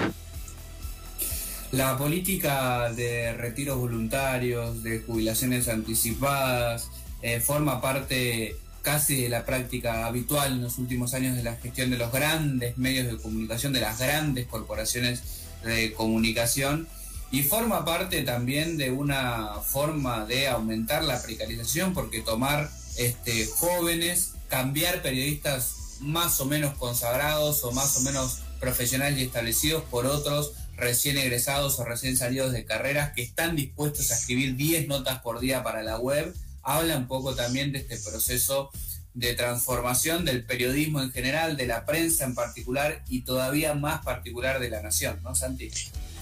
La 1.71 1.97
política 1.97 2.91
de 2.93 3.33
retiros 3.33 3.77
voluntarios, 3.77 4.83
de 4.83 4.99
jubilaciones 4.99 5.67
anticipadas, 5.67 6.89
eh, 7.21 7.39
forma 7.39 7.81
parte 7.81 8.55
casi 8.81 9.23
de 9.23 9.29
la 9.29 9.45
práctica 9.45 10.05
habitual 10.05 10.53
en 10.53 10.61
los 10.61 10.77
últimos 10.77 11.13
años 11.15 11.35
de 11.35 11.43
la 11.43 11.55
gestión 11.55 11.89
de 11.89 11.97
los 11.97 12.11
grandes 12.11 12.77
medios 12.77 13.07
de 13.07 13.17
comunicación, 13.17 13.73
de 13.73 13.81
las 13.81 13.97
grandes 13.97 14.45
corporaciones 14.45 15.23
de 15.63 15.91
comunicación 15.93 16.87
y 17.31 17.41
forma 17.41 17.83
parte 17.83 18.21
también 18.21 18.77
de 18.77 18.91
una 18.91 19.55
forma 19.65 20.25
de 20.25 20.47
aumentar 20.47 21.03
la 21.03 21.21
precarización 21.21 21.95
porque 21.95 22.21
tomar 22.21 22.69
este, 22.97 23.47
jóvenes, 23.47 24.35
cambiar 24.47 25.01
periodistas 25.01 25.97
más 26.01 26.39
o 26.39 26.45
menos 26.45 26.77
consagrados 26.77 27.63
o 27.63 27.71
más 27.71 27.97
o 27.97 28.01
menos 28.01 28.39
profesionales 28.59 29.19
y 29.19 29.23
establecidos 29.23 29.83
por 29.85 30.05
otros 30.05 30.53
recién 30.77 31.17
egresados 31.17 31.79
o 31.79 31.85
recién 31.85 32.17
salidos 32.17 32.51
de 32.51 32.65
carreras 32.65 33.13
que 33.13 33.21
están 33.21 33.55
dispuestos 33.55 34.11
a 34.11 34.15
escribir 34.15 34.55
10 34.55 34.87
notas 34.87 35.21
por 35.21 35.39
día 35.39 35.63
para 35.63 35.83
la 35.83 35.99
web, 35.99 36.33
habla 36.61 36.97
un 36.97 37.07
poco 37.07 37.35
también 37.35 37.71
de 37.71 37.79
este 37.79 37.97
proceso 37.97 38.69
de 39.13 39.33
transformación 39.33 40.25
del 40.25 40.45
periodismo 40.45 41.01
en 41.01 41.11
general, 41.11 41.55
de 41.55 41.67
la 41.67 41.85
prensa 41.85 42.25
en 42.25 42.35
particular 42.35 43.03
y 43.07 43.21
todavía 43.21 43.73
más 43.73 44.03
particular 44.03 44.59
de 44.59 44.69
la 44.69 44.81
nación, 44.81 45.21
¿no, 45.23 45.33
Santi? 45.35 45.71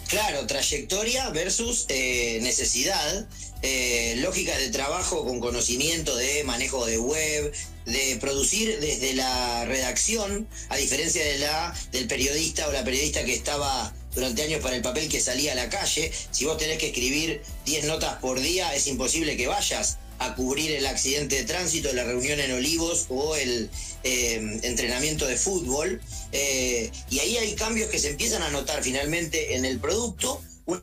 Claro, 0.08 0.46
trayectoria 0.46 1.30
versus 1.32 1.86
eh, 1.90 2.40
necesidad, 2.44 3.28
eh, 3.64 4.16
lógica 4.20 4.56
de 4.58 4.70
trabajo 4.70 5.26
con 5.26 5.40
conocimiento 5.40 6.16
de 6.16 6.44
manejo 6.44 6.86
de 6.86 7.00
web, 7.00 7.52
de 7.86 8.18
producir 8.22 8.80
desde 8.80 9.14
la 9.14 9.66
redacción, 9.66 10.48
a 10.70 10.78
diferencia 10.78 11.24
de 11.26 11.40
la 11.40 11.74
del 11.92 12.08
periodista 12.08 12.68
o 12.68 12.72
la 12.72 12.84
periodista 12.84 13.26
que 13.26 13.34
estaba 13.34 13.92
durante 14.16 14.44
años 14.44 14.62
para 14.62 14.76
el 14.76 14.82
papel 14.82 15.10
que 15.10 15.20
salía 15.20 15.54
a 15.54 15.56
la 15.56 15.70
calle. 15.70 16.12
Si 16.32 16.46
vos 16.46 16.58
tenés 16.58 16.78
que 16.78 16.88
escribir 16.88 17.42
10 17.66 17.86
notas 17.86 18.16
por 18.20 18.40
día, 18.40 18.74
es 18.74 18.88
imposible 18.88 19.38
que 19.38 19.48
vayas 19.48 19.98
a 20.20 20.36
cubrir 20.36 20.72
el 20.72 20.86
accidente 20.86 21.36
de 21.38 21.44
tránsito, 21.44 21.92
la 21.94 22.04
reunión 22.04 22.40
en 22.40 22.52
Olivos 22.54 23.08
o 23.10 23.36
el 23.36 23.70
eh, 24.04 24.60
entrenamiento 24.64 25.28
de 25.28 25.38
fútbol. 25.38 26.02
Eh, 26.32 26.92
y 27.10 27.20
ahí 27.20 27.38
hay 27.38 27.56
cambios 27.56 27.90
que 27.90 28.00
se 28.00 28.10
empiezan 28.12 28.42
a 28.42 28.50
notar 28.50 28.84
finalmente 28.84 29.56
en 29.56 29.66
el 29.66 29.80
producto, 29.80 30.42
una 30.66 30.82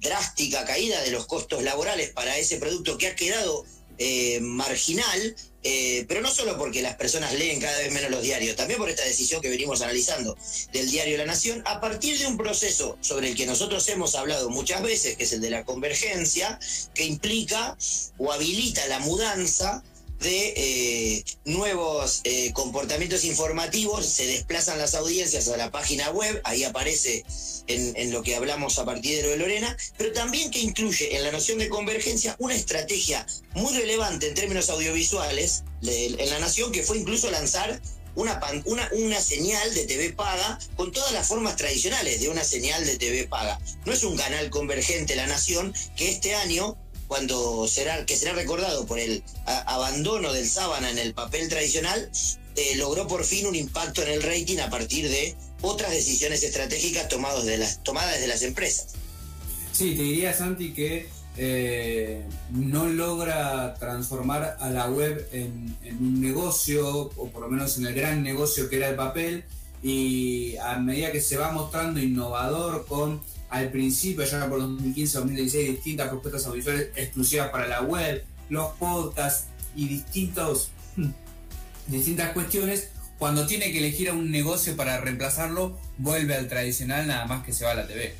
drástica 0.00 0.64
caída 0.64 1.00
de 1.02 1.10
los 1.10 1.26
costos 1.26 1.62
laborales 1.62 2.10
para 2.10 2.36
ese 2.36 2.56
producto 2.56 2.98
que 2.98 3.08
ha 3.08 3.16
quedado 3.16 3.64
eh, 3.98 4.38
marginal, 4.40 5.36
eh, 5.64 6.04
pero 6.08 6.20
no 6.20 6.30
solo 6.30 6.56
porque 6.56 6.82
las 6.82 6.94
personas 6.94 7.34
leen 7.34 7.60
cada 7.60 7.78
vez 7.78 7.92
menos 7.92 8.10
los 8.10 8.22
diarios, 8.22 8.56
también 8.56 8.78
por 8.78 8.88
esta 8.88 9.04
decisión 9.04 9.42
que 9.42 9.48
venimos 9.48 9.82
analizando 9.82 10.36
del 10.72 10.90
diario 10.90 11.18
La 11.18 11.26
Nación, 11.26 11.62
a 11.66 11.80
partir 11.80 12.18
de 12.18 12.26
un 12.26 12.36
proceso 12.36 12.96
sobre 13.00 13.28
el 13.28 13.36
que 13.36 13.46
nosotros 13.46 13.88
hemos 13.88 14.14
hablado 14.14 14.50
muchas 14.50 14.82
veces, 14.82 15.16
que 15.16 15.24
es 15.24 15.32
el 15.32 15.40
de 15.40 15.50
la 15.50 15.64
convergencia, 15.64 16.58
que 16.94 17.04
implica 17.04 17.76
o 18.18 18.32
habilita 18.32 18.86
la 18.86 19.00
mudanza 19.00 19.82
de 20.20 20.52
eh, 20.56 21.24
nuevos 21.44 22.20
eh, 22.24 22.52
comportamientos 22.52 23.24
informativos, 23.24 24.06
se 24.06 24.26
desplazan 24.26 24.78
las 24.78 24.94
audiencias 24.94 25.48
a 25.48 25.56
la 25.56 25.70
página 25.70 26.10
web, 26.10 26.40
ahí 26.44 26.64
aparece 26.64 27.24
en, 27.68 28.12
lo 28.12 28.22
que 28.22 28.34
hablamos 28.34 28.78
a 28.78 28.84
partir 28.84 29.16
de 29.16 29.22
lo 29.22 29.30
de 29.30 29.36
Lorena, 29.36 29.76
pero 29.96 30.12
también 30.12 30.50
que 30.50 30.60
incluye 30.60 31.16
en 31.16 31.22
la 31.22 31.30
noción 31.30 31.58
de 31.58 31.68
convergencia 31.68 32.34
una 32.38 32.54
estrategia 32.54 33.26
muy 33.54 33.76
relevante 33.76 34.28
en 34.28 34.34
términos 34.34 34.70
audiovisuales 34.70 35.64
en 35.82 36.30
la 36.30 36.40
nación, 36.40 36.72
que 36.72 36.82
fue 36.82 36.98
incluso 36.98 37.30
lanzar 37.30 37.80
una, 38.14 38.40
una, 38.64 38.88
una, 38.92 39.20
señal 39.20 39.72
de 39.74 39.86
TV 39.86 40.12
paga 40.12 40.58
con 40.76 40.90
todas 40.90 41.12
las 41.12 41.28
formas 41.28 41.54
tradicionales 41.54 42.20
de 42.20 42.28
una 42.28 42.42
señal 42.42 42.84
de 42.84 42.96
TV 42.96 43.28
paga. 43.28 43.60
No 43.86 43.92
es 43.92 44.02
un 44.02 44.16
canal 44.16 44.50
convergente 44.50 45.14
La 45.14 45.28
Nación 45.28 45.72
que 45.96 46.10
este 46.10 46.34
año 46.34 46.76
cuando 47.08 47.66
será, 47.66 48.04
que 48.06 48.16
será 48.16 48.34
recordado 48.34 48.86
por 48.86 48.98
el 48.98 49.24
abandono 49.66 50.32
del 50.32 50.48
sábana 50.48 50.90
en 50.90 50.98
el 50.98 51.14
papel 51.14 51.48
tradicional, 51.48 52.10
eh, 52.54 52.76
logró 52.76 53.06
por 53.06 53.24
fin 53.24 53.46
un 53.46 53.56
impacto 53.56 54.02
en 54.02 54.08
el 54.08 54.22
rating 54.22 54.58
a 54.58 54.68
partir 54.68 55.08
de 55.08 55.34
otras 55.62 55.90
decisiones 55.90 56.42
estratégicas 56.42 57.08
tomadas, 57.08 57.44
de 57.46 57.58
las, 57.58 57.82
tomadas 57.82 58.14
desde 58.14 58.28
las 58.28 58.42
empresas. 58.42 58.88
Sí, 59.72 59.94
te 59.94 60.02
diría, 60.02 60.34
Santi, 60.34 60.72
que 60.72 61.08
eh, 61.36 62.24
no 62.50 62.86
logra 62.86 63.74
transformar 63.74 64.56
a 64.58 64.70
la 64.70 64.90
web 64.90 65.28
en, 65.30 65.76
un 66.00 66.20
negocio, 66.20 67.12
o 67.16 67.28
por 67.28 67.42
lo 67.42 67.48
menos 67.48 67.78
en 67.78 67.86
el 67.86 67.94
gran 67.94 68.22
negocio 68.22 68.68
que 68.68 68.76
era 68.76 68.88
el 68.88 68.96
papel, 68.96 69.44
y 69.82 70.56
a 70.56 70.78
medida 70.78 71.12
que 71.12 71.20
se 71.20 71.36
va 71.36 71.52
mostrando 71.52 72.00
innovador 72.00 72.86
con 72.86 73.22
al 73.50 73.70
principio, 73.70 74.24
ya 74.24 74.48
por 74.48 74.60
2015-2016, 74.60 75.50
distintas 75.70 76.08
propuestas 76.08 76.46
audiovisuales 76.46 76.90
exclusivas 76.96 77.48
para 77.50 77.66
la 77.66 77.82
web, 77.82 78.24
los 78.48 78.72
podcasts 78.74 79.46
y 79.74 79.88
distintos, 79.88 80.70
distintas 81.86 82.32
cuestiones. 82.32 82.90
Cuando 83.18 83.46
tiene 83.46 83.72
que 83.72 83.78
elegir 83.78 84.10
a 84.10 84.12
un 84.12 84.30
negocio 84.30 84.76
para 84.76 85.00
reemplazarlo, 85.00 85.78
vuelve 85.96 86.36
al 86.36 86.48
tradicional 86.48 87.06
nada 87.06 87.26
más 87.26 87.44
que 87.44 87.52
se 87.52 87.64
va 87.64 87.72
a 87.72 87.74
la 87.74 87.86
TV. 87.86 88.14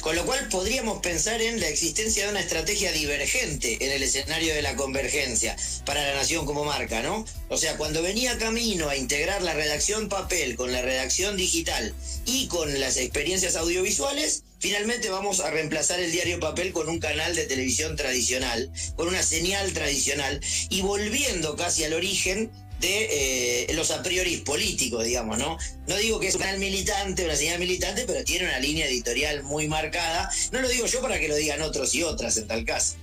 Con 0.00 0.16
lo 0.16 0.26
cual 0.26 0.48
podríamos 0.48 1.00
pensar 1.00 1.40
en 1.40 1.60
la 1.60 1.68
existencia 1.68 2.24
de 2.24 2.30
una 2.30 2.40
estrategia 2.40 2.92
divergente 2.92 3.84
en 3.84 3.90
el 3.90 4.02
escenario 4.02 4.54
de 4.54 4.62
la 4.62 4.76
convergencia 4.76 5.56
para 5.86 6.06
la 6.06 6.14
nación 6.14 6.44
como 6.44 6.64
marca, 6.64 7.02
¿no? 7.02 7.24
O 7.48 7.56
sea, 7.56 7.76
cuando 7.76 8.02
venía 8.02 8.36
camino 8.36 8.88
a 8.88 8.96
integrar 8.96 9.42
la 9.42 9.54
redacción 9.54 10.08
papel 10.08 10.56
con 10.56 10.72
la 10.72 10.82
redacción 10.82 11.36
digital 11.36 11.94
y 12.26 12.48
con 12.48 12.80
las 12.80 12.96
experiencias 12.98 13.56
audiovisuales, 13.56 14.42
finalmente 14.58 15.10
vamos 15.10 15.40
a 15.40 15.50
reemplazar 15.50 16.00
el 16.00 16.12
diario 16.12 16.40
papel 16.40 16.72
con 16.72 16.88
un 16.88 16.98
canal 16.98 17.34
de 17.34 17.44
televisión 17.44 17.96
tradicional, 17.96 18.70
con 18.96 19.08
una 19.08 19.22
señal 19.22 19.72
tradicional 19.72 20.40
y 20.68 20.82
volviendo 20.82 21.56
casi 21.56 21.84
al 21.84 21.94
origen 21.94 22.50
de 22.80 23.66
eh, 23.70 23.74
los 23.74 23.90
a 23.90 24.02
priori 24.02 24.38
políticos, 24.38 25.04
digamos, 25.04 25.38
¿no? 25.38 25.58
No 25.86 25.96
digo 25.96 26.20
que 26.20 26.28
es 26.28 26.34
un 26.34 26.42
canal 26.42 26.58
militante, 26.58 27.24
una 27.24 27.36
señal 27.36 27.58
militante, 27.58 28.04
pero 28.06 28.24
tiene 28.24 28.46
una 28.46 28.58
línea 28.58 28.86
editorial 28.86 29.42
muy 29.42 29.68
marcada. 29.68 30.30
No 30.52 30.60
lo 30.60 30.68
digo 30.68 30.86
yo 30.86 31.00
para 31.00 31.18
que 31.18 31.28
lo 31.28 31.36
digan 31.36 31.62
otros 31.62 31.94
y 31.94 32.02
otras 32.02 32.36
en 32.36 32.46
tal 32.46 32.64
caso. 32.64 32.96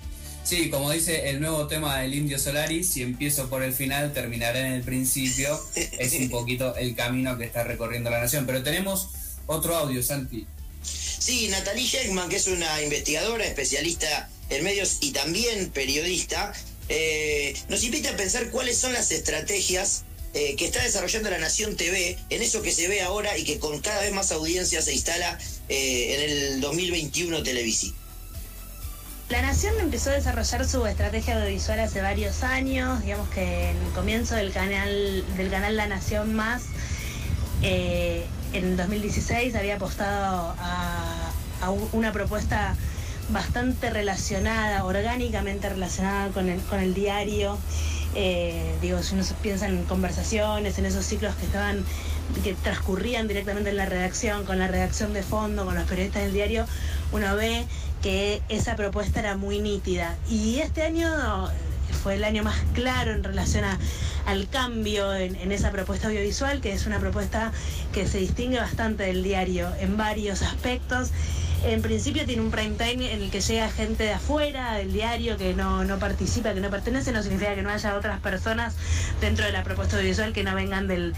Sí, 0.43 0.69
como 0.69 0.91
dice 0.91 1.29
el 1.29 1.39
nuevo 1.39 1.67
tema 1.67 2.01
del 2.01 2.13
Indio 2.15 2.39
Solari, 2.39 2.83
si 2.83 3.03
empiezo 3.03 3.47
por 3.49 3.63
el 3.63 3.73
final, 3.73 4.11
terminaré 4.11 4.61
en 4.61 4.73
el 4.73 4.83
principio. 4.83 5.59
es 5.75 6.13
un 6.13 6.29
poquito 6.29 6.75
el 6.75 6.95
camino 6.95 7.37
que 7.37 7.45
está 7.45 7.63
recorriendo 7.63 8.09
la 8.09 8.19
nación. 8.19 8.45
Pero 8.45 8.63
tenemos 8.63 9.09
otro 9.45 9.75
audio, 9.75 10.01
Santi. 10.01 10.45
Sí, 10.83 11.47
Natalie 11.49 11.85
Sheckman, 11.85 12.29
que 12.29 12.37
es 12.37 12.47
una 12.47 12.81
investigadora, 12.81 13.45
especialista 13.45 14.29
en 14.49 14.63
medios 14.63 14.97
y 15.01 15.11
también 15.11 15.69
periodista, 15.69 16.53
eh, 16.93 17.55
nos 17.69 17.85
invita 17.85 18.09
a 18.09 18.17
pensar 18.17 18.49
cuáles 18.49 18.77
son 18.77 18.91
las 18.91 19.11
estrategias 19.11 20.03
eh, 20.33 20.57
que 20.57 20.65
está 20.65 20.83
desarrollando 20.83 21.29
la 21.29 21.37
Nación 21.37 21.77
TV 21.77 22.17
en 22.29 22.41
eso 22.41 22.61
que 22.61 22.73
se 22.73 22.89
ve 22.89 23.01
ahora 23.01 23.37
y 23.37 23.45
que 23.45 23.59
con 23.59 23.79
cada 23.79 24.01
vez 24.01 24.11
más 24.11 24.33
audiencia 24.33 24.81
se 24.81 24.93
instala 24.93 25.37
eh, 25.69 26.15
en 26.15 26.53
el 26.53 26.61
2021 26.61 27.43
televisivo. 27.43 27.95
La 29.29 29.41
Nación 29.41 29.73
empezó 29.79 30.09
a 30.09 30.13
desarrollar 30.15 30.67
su 30.67 30.85
estrategia 30.85 31.37
audiovisual 31.37 31.79
hace 31.79 32.01
varios 32.01 32.43
años, 32.43 33.01
digamos 33.03 33.29
que 33.29 33.69
en 33.69 33.77
el 33.77 33.93
comienzo 33.93 34.35
del 34.35 34.51
canal, 34.51 35.23
del 35.37 35.49
canal 35.49 35.77
La 35.77 35.87
Nación 35.87 36.33
Más, 36.33 36.63
en 37.61 38.75
2016 38.75 39.55
había 39.55 39.75
apostado 39.75 40.53
a 40.59 41.71
una 41.93 42.11
propuesta 42.11 42.75
bastante 43.29 43.89
relacionada, 43.89 44.83
orgánicamente 44.85 45.69
relacionada 45.69 46.29
con 46.29 46.49
el, 46.49 46.59
con 46.61 46.79
el 46.79 46.93
diario. 46.93 47.57
Eh, 48.13 48.75
digo, 48.81 49.01
si 49.03 49.15
uno 49.15 49.23
piensa 49.41 49.67
en 49.67 49.83
conversaciones, 49.83 50.77
en 50.77 50.85
esos 50.85 51.05
ciclos 51.05 51.35
que 51.35 51.45
estaban, 51.45 51.83
que 52.43 52.53
transcurrían 52.55 53.27
directamente 53.27 53.69
en 53.69 53.77
la 53.77 53.85
redacción, 53.85 54.45
con 54.45 54.59
la 54.59 54.67
redacción 54.67 55.13
de 55.13 55.23
fondo, 55.23 55.65
con 55.65 55.75
los 55.75 55.85
periodistas 55.85 56.23
del 56.23 56.33
diario, 56.33 56.65
uno 57.11 57.35
ve 57.35 57.65
que 58.01 58.41
esa 58.49 58.75
propuesta 58.75 59.19
era 59.19 59.37
muy 59.37 59.59
nítida. 59.59 60.17
Y 60.29 60.59
este 60.59 60.83
año 60.83 61.07
fue 62.03 62.15
el 62.15 62.23
año 62.23 62.43
más 62.43 62.57
claro 62.73 63.11
en 63.11 63.23
relación 63.23 63.63
al 64.25 64.49
cambio 64.49 65.13
en, 65.13 65.35
en, 65.35 65.51
esa 65.51 65.71
propuesta 65.71 66.07
audiovisual, 66.07 66.61
que 66.61 66.73
es 66.73 66.85
una 66.87 66.99
propuesta 66.99 67.51
que 67.93 68.07
se 68.07 68.17
distingue 68.17 68.59
bastante 68.59 69.03
del 69.03 69.23
diario 69.23 69.69
en 69.79 69.97
varios 69.97 70.41
aspectos 70.41 71.11
en 71.63 71.81
principio 71.81 72.25
tiene 72.25 72.41
un 72.41 72.51
prime 72.51 72.75
time 72.75 73.13
en 73.13 73.21
el 73.21 73.31
que 73.31 73.41
llega 73.41 73.69
gente 73.69 74.03
de 74.03 74.13
afuera, 74.13 74.73
del 74.75 74.93
diario, 74.93 75.37
que 75.37 75.53
no, 75.53 75.83
no 75.83 75.99
participa, 75.99 76.53
que 76.53 76.59
no 76.59 76.69
pertenece, 76.69 77.11
no 77.11 77.21
significa 77.21 77.55
que 77.55 77.61
no 77.61 77.69
haya 77.69 77.95
otras 77.95 78.19
personas 78.19 78.75
dentro 79.19 79.45
de 79.45 79.51
la 79.51 79.63
propuesta 79.63 79.95
audiovisual 79.97 80.33
que 80.33 80.43
no 80.43 80.55
vengan 80.55 80.87
del, 80.87 81.13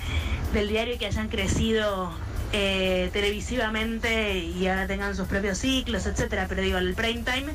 del 0.54 0.68
diario 0.70 0.96
y 0.96 0.98
que 0.98 1.06
hayan 1.06 1.30
crecido 1.30 2.12
eh, 2.52 3.10
televisivamente 3.14 4.38
y 4.40 4.68
ahora 4.68 4.86
tengan 4.86 5.16
sus 5.16 5.28
propios 5.28 5.58
ciclos, 5.58 6.06
etcétera. 6.06 6.46
Pero 6.48 6.62
digo, 6.62 6.78
el 6.78 6.94
prime 6.94 7.24
time 7.24 7.54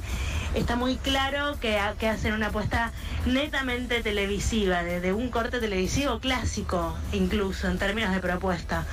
está 0.55 0.77
muy 0.77 0.97
claro 0.97 1.59
que, 1.61 1.79
que 1.99 2.09
hacen 2.09 2.33
una 2.33 2.49
apuesta 2.49 2.93
netamente 3.27 4.03
televisiva, 4.03 4.83
de, 4.83 5.13
un 5.13 5.31
corte 5.31 5.61
televisivo 5.61 6.21
clásico, 6.21 6.97
incluso 7.13 7.69
en 7.69 7.79
términos 7.79 8.15
de 8.15 8.21
propuesta. 8.21 8.87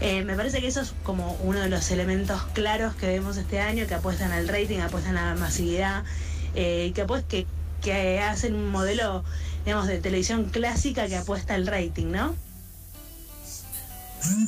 Eh, 0.00 0.24
me 0.24 0.34
parece 0.34 0.60
que 0.60 0.68
eso 0.68 0.80
es 0.80 0.94
como 1.02 1.34
uno 1.42 1.60
de 1.60 1.68
los 1.68 1.90
elementos 1.90 2.42
claros 2.54 2.94
que 2.94 3.06
vemos 3.06 3.36
este 3.36 3.60
año, 3.60 3.86
que 3.86 3.94
apuestan 3.94 4.32
al 4.32 4.48
rating, 4.48 4.78
apuestan 4.80 5.16
a 5.16 5.34
la 5.34 5.40
masividad, 5.40 6.04
eh, 6.54 6.92
que, 6.94 7.04
pues, 7.04 7.24
que, 7.24 7.46
que 7.82 8.20
hacen 8.20 8.54
un 8.54 8.70
modelo, 8.70 9.24
digamos, 9.64 9.86
de 9.86 9.98
televisión 9.98 10.44
clásica 10.46 11.06
que 11.06 11.16
apuesta 11.16 11.54
al 11.54 11.66
rating, 11.66 12.06
¿no? 12.06 12.34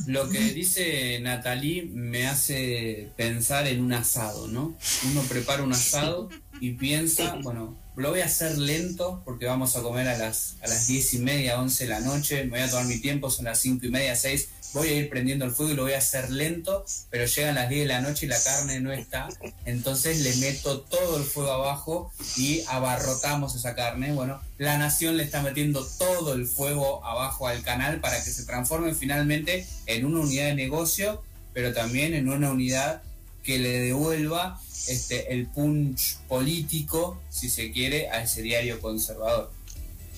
Lo 0.07 0.29
que 0.29 0.39
dice 0.53 1.19
Natalie 1.21 1.83
me 1.83 2.27
hace 2.27 3.09
pensar 3.17 3.67
en 3.67 3.83
un 3.83 3.91
asado, 3.93 4.47
¿no? 4.47 4.73
Uno 5.11 5.21
prepara 5.23 5.63
un 5.63 5.73
asado 5.73 6.29
y 6.59 6.71
piensa, 6.71 7.35
bueno, 7.41 7.77
lo 7.95 8.09
voy 8.09 8.21
a 8.21 8.25
hacer 8.25 8.57
lento 8.57 9.21
porque 9.25 9.45
vamos 9.45 9.75
a 9.75 9.81
comer 9.81 10.07
a 10.07 10.17
las, 10.17 10.55
a 10.61 10.67
las 10.67 10.87
10 10.87 11.13
y 11.15 11.19
media, 11.19 11.61
11 11.61 11.83
de 11.85 11.89
la 11.89 11.99
noche, 11.99 12.43
me 12.43 12.51
voy 12.51 12.59
a 12.59 12.69
tomar 12.69 12.85
mi 12.85 12.99
tiempo, 12.99 13.29
son 13.29 13.45
las 13.45 13.59
5 13.59 13.85
y 13.85 13.89
media, 13.89 14.15
6, 14.15 14.49
voy 14.73 14.89
a 14.89 14.93
ir 14.93 15.09
prendiendo 15.09 15.45
el 15.45 15.51
fuego 15.51 15.71
y 15.71 15.75
lo 15.75 15.83
voy 15.83 15.93
a 15.93 15.99
hacer 15.99 16.29
lento, 16.29 16.85
pero 17.09 17.25
llegan 17.25 17.55
las 17.55 17.69
10 17.69 17.81
de 17.81 17.87
la 17.87 18.01
noche 18.01 18.25
y 18.25 18.29
la 18.29 18.41
carne 18.43 18.81
no 18.81 18.91
está, 18.91 19.29
entonces 19.65 20.21
le 20.21 20.35
meto 20.35 20.81
todo 20.81 21.17
el 21.17 21.23
fuego 21.23 21.51
abajo 21.51 22.11
y 22.35 22.61
abarrotamos 22.67 23.55
esa 23.55 23.73
carne. 23.75 24.11
Bueno, 24.11 24.41
la 24.57 24.77
nación 24.77 25.15
le 25.15 25.23
está 25.23 25.41
metiendo 25.41 25.85
todo 25.97 26.33
el 26.33 26.45
fuego 26.45 27.03
abajo 27.05 27.47
al 27.47 27.61
canal 27.63 28.01
para 28.01 28.21
que 28.21 28.29
se 28.29 28.45
transforme 28.45 28.93
finalmente 28.93 29.65
en 29.85 30.05
una 30.05 30.19
unidad 30.19 30.47
de 30.47 30.55
negocio, 30.55 31.23
pero 31.53 31.73
también 31.73 32.13
en 32.13 32.27
una 32.27 32.51
unidad 32.51 33.01
que 33.45 33.59
le 33.59 33.79
devuelva 33.79 34.59
este, 34.87 35.33
el 35.33 35.47
punch 35.47 36.17
político, 36.27 37.21
si 37.29 37.49
se 37.49 37.71
quiere, 37.71 38.09
a 38.09 38.23
ese 38.23 38.41
diario 38.41 38.81
conservador. 38.81 39.51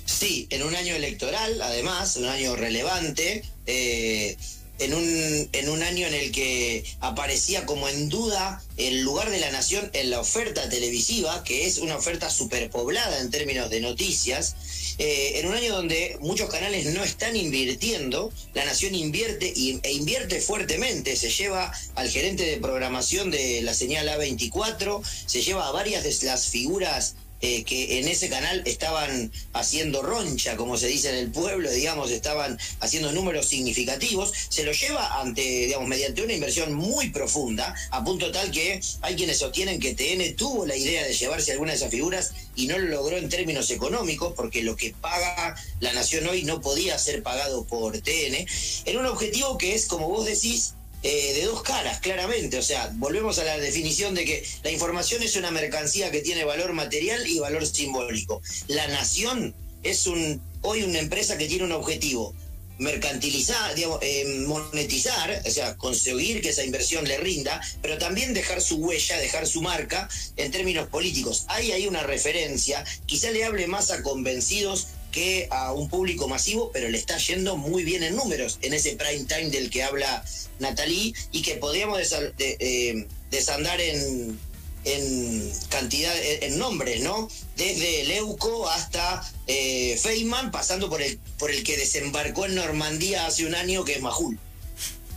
Sí, 0.05 0.47
en 0.49 0.63
un 0.63 0.75
año 0.75 0.95
electoral, 0.95 1.61
además, 1.61 2.15
un 2.15 2.25
año 2.25 2.55
relevante, 2.55 3.43
eh, 3.65 4.37
en, 4.79 4.93
un, 4.93 5.49
en 5.51 5.69
un 5.69 5.83
año 5.83 6.07
en 6.07 6.13
el 6.13 6.31
que 6.31 6.85
aparecía 7.01 7.65
como 7.65 7.89
en 7.89 8.09
duda 8.09 8.63
el 8.77 9.01
lugar 9.01 9.29
de 9.29 9.39
la 9.39 9.51
nación 9.51 9.89
en 9.93 10.09
la 10.09 10.21
oferta 10.21 10.69
televisiva, 10.69 11.43
que 11.43 11.65
es 11.65 11.79
una 11.79 11.97
oferta 11.97 12.29
superpoblada 12.29 13.19
en 13.19 13.31
términos 13.31 13.69
de 13.69 13.81
noticias, 13.81 14.55
eh, 14.97 15.39
en 15.39 15.47
un 15.47 15.53
año 15.53 15.75
donde 15.75 16.17
muchos 16.21 16.49
canales 16.49 16.87
no 16.93 17.03
están 17.03 17.35
invirtiendo, 17.35 18.31
la 18.53 18.65
nación 18.65 18.95
invierte 18.95 19.53
e 19.55 19.91
invierte 19.91 20.41
fuertemente, 20.41 21.15
se 21.15 21.29
lleva 21.29 21.71
al 21.95 22.09
gerente 22.09 22.43
de 22.43 22.57
programación 22.57 23.29
de 23.29 23.61
la 23.61 23.73
señal 23.73 24.07
A24, 24.09 25.01
se 25.25 25.41
lleva 25.41 25.67
a 25.67 25.71
varias 25.71 26.03
de 26.03 26.25
las 26.25 26.47
figuras 26.47 27.15
eh, 27.41 27.63
que 27.63 27.99
en 27.99 28.07
ese 28.07 28.29
canal 28.29 28.63
estaban 28.65 29.31
haciendo 29.53 30.01
roncha, 30.01 30.55
como 30.55 30.77
se 30.77 30.87
dice 30.87 31.09
en 31.09 31.15
el 31.15 31.31
pueblo, 31.31 31.69
digamos, 31.71 32.09
estaban 32.09 32.57
haciendo 32.79 33.11
números 33.11 33.47
significativos, 33.47 34.33
se 34.49 34.63
lo 34.63 34.71
lleva 34.71 35.21
ante, 35.21 35.41
digamos, 35.41 35.87
mediante 35.87 36.23
una 36.23 36.33
inversión 36.33 36.73
muy 36.73 37.09
profunda, 37.09 37.75
a 37.91 38.03
punto 38.03 38.31
tal 38.31 38.51
que 38.51 38.79
hay 39.01 39.15
quienes 39.15 39.37
sostienen 39.37 39.79
que 39.79 39.93
TN 39.93 40.35
tuvo 40.35 40.65
la 40.65 40.75
idea 40.75 41.05
de 41.05 41.13
llevarse 41.13 41.51
alguna 41.51 41.71
de 41.71 41.77
esas 41.77 41.91
figuras 41.91 42.31
y 42.55 42.67
no 42.67 42.77
lo 42.79 42.87
logró 42.87 43.17
en 43.17 43.29
términos 43.29 43.69
económicos, 43.69 44.33
porque 44.35 44.63
lo 44.63 44.75
que 44.75 44.95
paga 44.99 45.55
la 45.79 45.93
nación 45.93 46.27
hoy 46.27 46.43
no 46.43 46.61
podía 46.61 46.97
ser 46.97 47.21
pagado 47.21 47.65
por 47.65 47.99
TN, 47.99 48.47
en 48.85 48.97
un 48.97 49.05
objetivo 49.05 49.57
que 49.57 49.75
es, 49.75 49.85
como 49.85 50.09
vos 50.09 50.25
decís, 50.25 50.73
eh, 51.03 51.33
de 51.33 51.45
dos 51.45 51.61
caras, 51.63 51.99
claramente. 51.99 52.57
O 52.57 52.63
sea, 52.63 52.91
volvemos 52.95 53.39
a 53.39 53.43
la 53.43 53.57
definición 53.57 54.15
de 54.15 54.25
que 54.25 54.43
la 54.63 54.71
información 54.71 55.21
es 55.23 55.35
una 55.35 55.51
mercancía 55.51 56.11
que 56.11 56.21
tiene 56.21 56.43
valor 56.43 56.73
material 56.73 57.27
y 57.27 57.39
valor 57.39 57.65
simbólico. 57.65 58.41
La 58.67 58.87
nación 58.87 59.53
es 59.83 60.07
un 60.07 60.41
hoy 60.61 60.83
una 60.83 60.99
empresa 60.99 61.37
que 61.37 61.47
tiene 61.47 61.63
un 61.63 61.71
objetivo 61.71 62.33
mercantilizar, 62.79 63.73
digamos, 63.73 63.99
eh, 64.01 64.43
monetizar, 64.45 65.41
o 65.45 65.49
sea, 65.49 65.75
conseguir 65.77 66.41
que 66.41 66.49
esa 66.49 66.63
inversión 66.63 67.07
le 67.07 67.17
rinda, 67.17 67.59
pero 67.81 67.97
también 67.97 68.33
dejar 68.33 68.61
su 68.61 68.77
huella, 68.77 69.17
dejar 69.17 69.47
su 69.47 69.61
marca 69.61 70.07
en 70.35 70.51
términos 70.51 70.87
políticos. 70.89 71.45
Hay 71.47 71.71
ahí 71.71 71.87
una 71.87 72.03
referencia, 72.03 72.83
quizá 73.05 73.31
le 73.31 73.43
hable 73.45 73.67
más 73.67 73.89
a 73.91 74.03
convencidos 74.03 74.89
a 75.51 75.73
un 75.73 75.89
público 75.89 76.27
masivo, 76.27 76.71
pero 76.71 76.89
le 76.89 76.97
está 76.97 77.17
yendo 77.17 77.57
muy 77.57 77.83
bien 77.83 78.03
en 78.03 78.15
números, 78.15 78.59
en 78.61 78.73
ese 78.73 78.95
prime 78.95 79.25
time 79.25 79.49
del 79.49 79.69
que 79.69 79.83
habla 79.83 80.23
Natalie, 80.59 81.13
y 81.31 81.41
que 81.41 81.55
podríamos 81.55 81.99
eh, 82.39 83.07
desandar 83.31 83.79
en, 83.81 84.39
en 84.83 85.51
cantidad, 85.69 86.13
en 86.21 86.57
nombres, 86.57 87.01
¿no? 87.01 87.27
Desde 87.55 88.05
Leuco 88.05 88.69
hasta 88.69 89.23
eh, 89.47 89.99
Feynman, 90.01 90.51
pasando 90.51 90.89
por 90.89 91.01
el, 91.01 91.19
por 91.37 91.51
el 91.51 91.63
que 91.63 91.77
desembarcó 91.77 92.45
en 92.45 92.55
Normandía 92.55 93.25
hace 93.25 93.45
un 93.45 93.55
año, 93.55 93.83
que 93.83 93.93
es 93.93 94.01
Majul. 94.01 94.39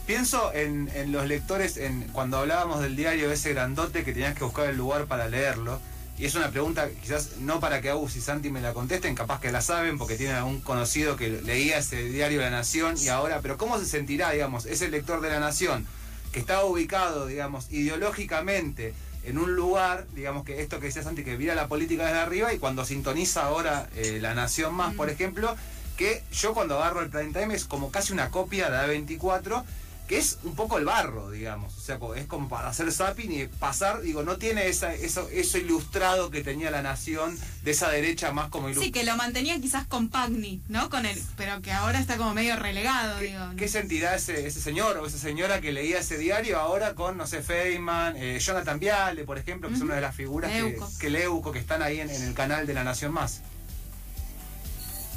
Pienso 0.07 0.53
en, 0.53 0.91
en 0.95 1.13
los 1.13 1.27
lectores, 1.27 1.77
en, 1.77 2.03
cuando 2.13 2.39
hablábamos 2.39 2.83
del 2.83 2.97
diario 2.97 3.31
ese 3.31 3.51
grandote 3.51 4.05
que 4.05 4.13
tenías 4.13 4.35
que 4.37 4.45
buscar 4.45 4.69
el 4.69 4.77
lugar 4.77 5.07
para 5.07 5.29
leerlo. 5.29 5.81
Y 6.21 6.27
es 6.27 6.35
una 6.35 6.51
pregunta 6.51 6.87
quizás 7.01 7.39
no 7.39 7.61
para 7.61 7.81
que 7.81 7.89
Agus 7.89 8.15
y 8.15 8.21
Santi 8.21 8.51
me 8.51 8.61
la 8.61 8.75
contesten, 8.75 9.15
capaz 9.15 9.41
que 9.41 9.51
la 9.51 9.63
saben 9.63 9.97
porque 9.97 10.17
tienen 10.17 10.37
algún 10.37 10.61
conocido 10.61 11.17
que 11.17 11.31
leía 11.31 11.79
ese 11.79 12.05
diario 12.05 12.43
La 12.43 12.51
Nación 12.51 12.97
y 12.99 13.09
ahora, 13.09 13.41
pero 13.41 13.57
¿cómo 13.57 13.79
se 13.79 13.87
sentirá, 13.87 14.31
digamos, 14.31 14.67
ese 14.67 14.91
lector 14.91 15.23
de 15.23 15.31
La 15.31 15.41
Nación 15.41 15.87
que 16.31 16.39
estaba 16.39 16.67
ubicado, 16.67 17.27
digamos, 17.27 17.73
ideológicamente 17.73 18.93
en 19.25 19.39
un 19.39 19.57
lugar, 19.57 20.07
digamos 20.15 20.45
que 20.45 20.61
esto 20.61 20.79
que 20.79 20.89
decía 20.89 21.03
Santi, 21.03 21.25
que 21.25 21.39
mira 21.39 21.55
la 21.55 21.69
política 21.69 22.05
desde 22.05 22.19
arriba 22.19 22.53
y 22.53 22.59
cuando 22.59 22.85
sintoniza 22.85 23.47
ahora 23.47 23.89
eh, 23.97 24.19
La 24.21 24.35
Nación 24.35 24.75
Más, 24.75 24.95
por 24.95 25.09
ejemplo, 25.09 25.57
que 25.97 26.23
yo 26.33 26.53
cuando 26.53 26.77
agarro 26.77 27.01
el 27.01 27.09
prime 27.09 27.33
time 27.33 27.55
es 27.55 27.65
como 27.65 27.91
casi 27.91 28.13
una 28.13 28.31
copia 28.31 28.69
de 28.69 28.77
A24 28.77 29.65
que 30.11 30.19
es 30.19 30.41
un 30.43 30.57
poco 30.57 30.77
el 30.77 30.85
barro, 30.85 31.31
digamos. 31.31 31.79
O 31.79 31.81
sea, 31.81 32.01
es 32.17 32.27
como 32.27 32.49
para 32.49 32.69
hacer 32.69 32.91
zapping 32.91 33.31
y 33.31 33.47
pasar, 33.47 34.01
digo, 34.01 34.25
no 34.25 34.39
tiene 34.39 34.67
esa, 34.67 34.93
eso, 34.93 35.29
eso 35.31 35.57
ilustrado 35.57 36.33
que 36.33 36.43
tenía 36.43 36.69
la 36.73 36.83
nación 36.83 37.39
de 37.63 37.71
esa 37.71 37.89
derecha 37.91 38.33
más 38.33 38.49
como 38.49 38.69
ilustrado. 38.69 38.87
Sí, 38.87 38.91
que 38.91 39.05
lo 39.05 39.17
mantenía 39.17 39.61
quizás 39.61 39.87
con 39.87 40.09
Pagni, 40.09 40.63
¿no? 40.67 40.91
Con 40.91 41.07
él, 41.07 41.17
pero 41.37 41.63
que 41.63 41.71
ahora 41.71 42.01
está 42.01 42.17
como 42.17 42.35
medio 42.35 42.57
relegado, 42.57 43.21
¿Qué, 43.21 43.27
digo. 43.27 43.41
¿Qué 43.57 43.69
sentirá 43.69 44.17
ese, 44.17 44.49
ese 44.49 44.61
señor 44.61 44.97
o 44.97 45.07
esa 45.07 45.17
señora 45.17 45.61
que 45.61 45.71
leía 45.71 46.01
ese 46.01 46.19
diario 46.19 46.59
ahora 46.59 46.97
con, 46.97 47.17
no 47.17 47.29
sé, 47.29 47.41
Feynman, 47.41 48.17
eh, 48.17 48.41
Jonathan 48.41 48.81
Viale, 48.81 49.23
por 49.23 49.39
ejemplo, 49.39 49.69
que 49.69 49.77
es 49.77 49.81
una 49.81 49.95
de 49.95 50.01
las 50.01 50.17
figuras 50.17 50.51
que, 50.51 50.77
que 50.99 51.11
Leuco, 51.11 51.53
que 51.53 51.61
están 51.61 51.85
ahí 51.85 52.01
en, 52.01 52.11
en 52.11 52.23
el 52.25 52.35
canal 52.35 52.67
de 52.67 52.75
La 52.75 52.83
Nación 52.83 53.13
Más? 53.13 53.43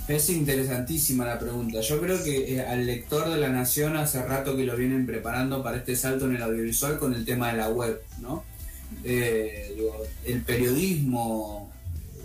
Es 0.07 0.29
interesantísima 0.29 1.25
la 1.25 1.39
pregunta. 1.39 1.79
Yo 1.79 2.01
creo 2.01 2.21
que 2.23 2.55
eh, 2.55 2.61
al 2.61 2.85
lector 2.85 3.29
de 3.29 3.39
la 3.39 3.49
Nación 3.49 3.95
hace 3.95 4.21
rato 4.23 4.57
que 4.57 4.65
lo 4.65 4.75
vienen 4.75 5.05
preparando 5.05 5.63
para 5.63 5.77
este 5.77 5.95
salto 5.95 6.25
en 6.25 6.35
el 6.35 6.41
audiovisual 6.41 6.99
con 6.99 7.13
el 7.13 7.23
tema 7.23 7.51
de 7.51 7.57
la 7.57 7.69
web, 7.69 8.01
¿no? 8.19 8.43
Eh, 9.03 9.75
el 10.25 10.41
periodismo 10.41 11.71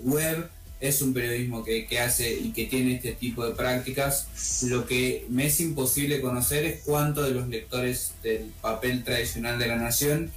web 0.02 0.48
es 0.80 1.02
un 1.02 1.12
periodismo 1.12 1.64
que, 1.64 1.86
hace 2.00 2.32
y 2.32 2.52
que 2.52 2.66
tiene 2.66 2.96
este 2.96 3.12
tipo 3.12 3.44
de 3.46 3.54
prácticas. 3.54 4.28
Lo 4.64 4.86
que 4.86 5.26
me 5.28 5.46
es 5.46 5.60
imposible 5.60 6.20
conocer 6.20 6.64
es 6.64 6.80
cuánto 6.84 7.22
de 7.22 7.32
los 7.32 7.48
lectores 7.48 8.12
del 8.22 8.52
papel 8.60 9.04
tradicional 9.04 9.58
de 9.58 9.66
la 9.66 9.76
Nación 9.76 10.30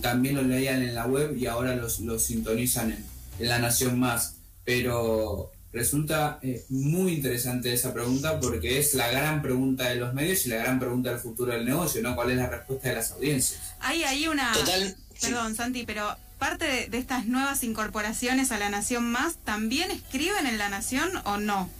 también 0.00 0.36
lo 0.36 0.42
leían 0.42 0.82
en 0.82 0.94
la 0.94 1.06
web 1.06 1.36
y 1.36 1.46
ahora 1.46 1.74
los, 1.74 2.00
sintonizan 2.22 2.92
en 3.38 3.48
la 3.48 3.58
Nación 3.58 3.98
más. 3.98 4.36
Pero 4.64 5.51
Resulta 5.72 6.38
eh, 6.42 6.64
muy 6.68 7.14
interesante 7.14 7.72
esa 7.72 7.94
pregunta 7.94 8.38
porque 8.38 8.78
es 8.78 8.92
la 8.92 9.08
gran 9.08 9.40
pregunta 9.40 9.88
de 9.88 9.96
los 9.96 10.12
medios 10.12 10.44
y 10.44 10.50
la 10.50 10.56
gran 10.56 10.78
pregunta 10.78 11.10
del 11.10 11.18
futuro 11.18 11.52
del 11.52 11.64
negocio, 11.64 12.02
¿no? 12.02 12.14
¿Cuál 12.14 12.32
es 12.32 12.36
la 12.36 12.48
respuesta 12.48 12.90
de 12.90 12.94
las 12.96 13.10
audiencias? 13.12 13.60
Hay 13.80 14.04
ahí 14.04 14.28
una... 14.28 14.52
Total. 14.52 14.94
Perdón, 15.18 15.54
Santi, 15.54 15.84
pero 15.86 16.14
parte 16.38 16.88
de, 16.88 16.98
estas 16.98 17.24
nuevas 17.26 17.62
incorporaciones 17.62 18.50
a 18.50 18.58
La 18.58 18.68
Nación 18.68 19.04
Más, 19.10 19.36
¿también 19.44 19.90
escriben 19.90 20.46
en 20.46 20.58
La 20.58 20.68
Nación 20.68 21.10
o 21.24 21.38
no? 21.38 21.70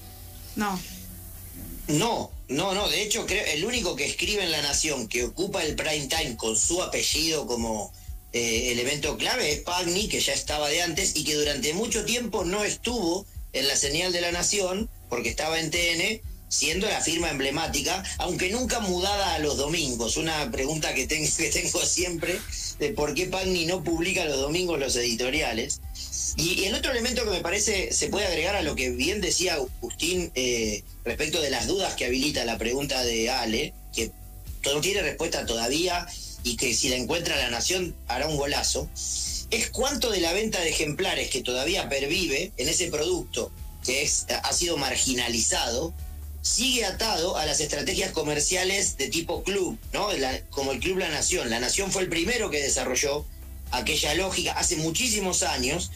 No. 0.57 0.81
No, 1.89 2.31
no, 2.49 2.73
no. 2.73 2.89
De 2.89 3.03
hecho, 3.03 3.27
creo 3.27 3.45
el 3.45 3.65
único 3.65 3.95
que 3.95 4.07
escribe 4.07 4.45
en 4.45 4.53
La 4.53 4.63
Nación 4.63 5.09
que 5.09 5.25
ocupa 5.25 5.63
el 5.65 5.75
prime 5.75 6.07
time 6.07 6.37
con 6.37 6.57
su 6.57 6.83
apellido 6.83 7.47
como 7.47 7.93
eh, 8.33 8.73
elemento 8.73 9.19
clave 9.19 9.53
es 9.53 9.61
Pagni, 9.61 10.09
que 10.09 10.21
ya 10.21 10.33
estaba 10.33 10.69
de 10.69 10.81
antes 10.81 11.15
y 11.17 11.25
que 11.25 11.35
durante 11.35 11.75
mucho 11.75 12.07
tiempo 12.07 12.45
no 12.45 12.65
estuvo 12.65 13.27
en 13.53 13.69
la 13.69 13.77
señal 13.77 14.13
de 14.13 14.21
la 14.21 14.33
Nación, 14.33 14.89
porque 15.09 15.29
estaba 15.29 15.61
en 15.61 15.71
TN, 15.71 16.21
siendo 16.49 16.87
la 16.87 17.01
firma 17.01 17.31
emblemática, 17.31 18.03
aunque 18.19 18.51
nunca 18.51 18.81
mudada 18.81 19.35
a 19.35 19.39
los 19.39 19.57
domingos. 19.57 20.19
Una 20.19 20.51
pregunta 20.51 20.95
que 20.95 21.07
tengo, 21.07 21.29
que 21.37 21.51
tengo 21.51 21.85
siempre 21.85 22.39
de 22.79 22.91
por 22.91 23.15
qué 23.15 23.27
Pagni 23.27 23.65
no 23.65 23.83
publica 23.83 24.25
los 24.25 24.39
domingos 24.39 24.79
los 24.79 24.97
editoriales. 24.97 25.81
Y, 26.37 26.65
el 26.65 26.75
otro 26.75 26.93
elemento 26.93 27.25
que 27.25 27.31
me 27.31 27.41
parece 27.41 27.93
se 27.93 28.09
puede 28.09 28.27
agregar 28.27 28.55
a 28.57 28.63
lo 28.63 28.75
que 28.75 28.91
bien 28.91 29.21
decía 29.21 29.55
Agustín 29.55 30.31
eh, 30.35 30.83
respecto 31.05 31.41
de 31.41 31.51
las 31.51 31.67
dudas 31.67 31.95
que 31.95 32.07
habilita 32.07 32.45
la 32.45 32.59
pregunta 32.59 33.03
de 33.05 33.31
Ale, 33.31 33.75
que 33.95 34.11
no 34.65 34.81
tiene 34.81 35.03
respuesta 35.03 35.47
todavía 35.47 36.07
y 36.45 36.57
que 36.57 36.75
si 36.75 36.89
la 36.89 36.97
encuentra 36.97 37.37
la 37.37 37.51
Nación 37.51 37.95
hará 38.09 38.29
un 38.29 38.37
golazo 38.37 38.89
es 39.53 39.71
cuánto 39.71 40.11
de 40.11 40.21
la 40.21 40.33
venta 40.33 40.61
de 40.61 40.71
ejemplares 40.71 41.29
que 41.29 41.43
todavía 41.43 41.89
pervive 41.89 42.53
en 42.57 42.69
ese 42.69 42.89
producto 42.89 43.53
que 43.85 44.03
es, 44.03 44.27
ha 44.43 44.53
sido 44.53 44.79
marginalizado, 44.79 45.93
sigue 46.41 46.87
atado 46.87 47.37
a 47.37 47.45
las 47.45 47.61
estrategias 47.61 48.13
comerciales 48.13 48.97
de 48.97 49.09
tipo 49.09 49.43
club, 49.43 49.79
¿no? 49.93 50.09
como 50.51 50.73
el 50.73 50.81
Club 50.81 50.99
La 50.99 51.11
Nación. 51.11 51.51
La 51.51 51.61
Nación 51.61 51.93
fue 51.93 52.03
el 52.03 52.09
primero 52.09 52.49
que 52.49 52.63
desarrolló 52.63 53.27
aquella 53.71 54.15
lógica 54.15 54.53
hace 54.53 54.77
muchísimos 54.77 55.43
años 55.43 55.91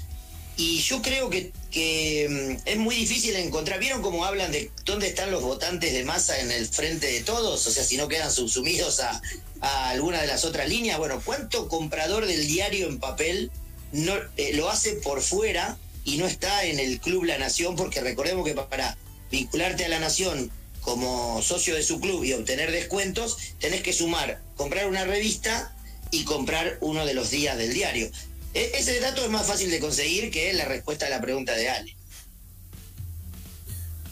y 0.59 0.81
yo 0.81 1.01
creo 1.01 1.31
que, 1.31 1.53
que, 1.71 2.27
mm, 2.29 2.69
es 2.69 2.77
muy 2.77 2.95
difícil 2.97 3.37
encontrar. 3.37 3.79
¿Vieron 3.79 4.03
cómo 4.03 4.25
hablan 4.25 4.53
de 4.53 4.71
dónde 4.85 5.07
están 5.07 5.31
los 5.31 5.43
votantes 5.43 5.93
de 5.93 6.05
masa 6.05 6.41
en 6.41 6.51
el 6.51 6.67
frente 6.67 7.07
de 7.07 7.21
todos? 7.21 7.67
O 7.67 7.71
sea, 7.71 7.85
si 7.85 7.97
no 7.97 8.09
quedan 8.09 8.33
subsumidos 8.33 9.01
a, 9.01 9.23
a 9.61 9.91
alguna 9.91 10.21
de 10.21 10.27
las 10.27 10.45
otras 10.45 10.69
líneas. 10.69 10.99
Bueno, 10.99 11.21
¿cuánto 11.25 11.69
comprador 11.69 12.27
del 12.27 12.47
diario 12.47 12.89
en 12.89 12.99
papel 12.99 13.51
no, 13.93 14.15
eh, 14.37 14.53
lo 14.55 14.69
hace 14.69 14.95
por 14.95 15.23
fuera 15.23 15.79
y 16.05 16.19
no 16.19 16.27
está 16.27 16.65
en 16.65 16.79
el 16.79 17.01
Club 17.01 17.25
La 17.25 17.39
Nación, 17.39 17.77
porque 17.77 18.01
recordemos 18.01 18.45
que 18.47 18.55
para 18.55 18.97
vincularte 19.31 19.85
a 19.85 19.89
La 19.89 19.99
Nación 19.99 20.51
como 20.81 21.43
socio 21.43 21.75
de 21.75 21.83
su 21.83 22.01
club 22.01 22.23
y 22.23 22.33
obtener 22.33 22.71
descuentos, 22.71 23.37
tenés 23.59 23.83
que 23.83 23.93
sumar, 23.93 24.41
comprar 24.57 24.87
una 24.87 25.05
revista 25.05 25.75
y 26.13 26.25
comprar 26.25 26.79
uno 26.81 27.05
de 27.05 27.15
los 27.15 27.31
días 27.31 27.59
del 27.59 27.75
diario. 27.75 28.09
E- 28.55 28.71
ese 28.75 29.01
dato 29.01 29.25
es 29.25 29.31
más 29.31 29.47
fácil 29.47 29.71
de 29.71 29.81
conseguir 29.81 30.31
que 30.31 30.53
la 30.53 30.65
respuesta 30.65 31.07
a 31.07 31.11
la 31.11 31.21
pregunta 31.21 31.55
de 31.55 31.69
Ale. 31.69 31.97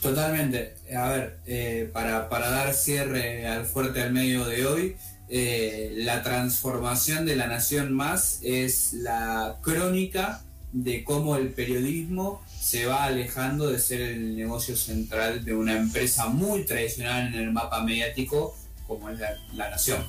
Totalmente. 0.02 0.74
A 0.94 1.08
ver, 1.08 1.38
eh, 1.46 1.88
para, 1.92 2.28
para 2.28 2.50
dar 2.50 2.74
cierre 2.74 3.46
al 3.46 3.64
fuerte 3.66 4.02
al 4.02 4.12
medio 4.12 4.44
de 4.44 4.66
hoy, 4.66 4.96
eh, 5.28 5.92
la 5.96 6.22
transformación 6.22 7.24
de 7.26 7.36
la 7.36 7.46
Nación 7.46 7.92
Más 7.92 8.40
es 8.42 8.92
la 8.92 9.58
crónica 9.62 10.42
de 10.72 11.04
cómo 11.04 11.36
el 11.36 11.52
periodismo 11.52 12.42
se 12.60 12.86
va 12.86 13.04
alejando 13.04 13.70
de 13.70 13.78
ser 13.78 14.00
el 14.00 14.36
negocio 14.36 14.76
central 14.76 15.44
de 15.44 15.54
una 15.54 15.76
empresa 15.76 16.26
muy 16.26 16.64
tradicional 16.64 17.28
en 17.28 17.40
el 17.40 17.52
mapa 17.52 17.82
mediático 17.82 18.56
como 18.86 19.10
es 19.10 19.18
la, 19.52 19.70
Nación. 19.70 20.04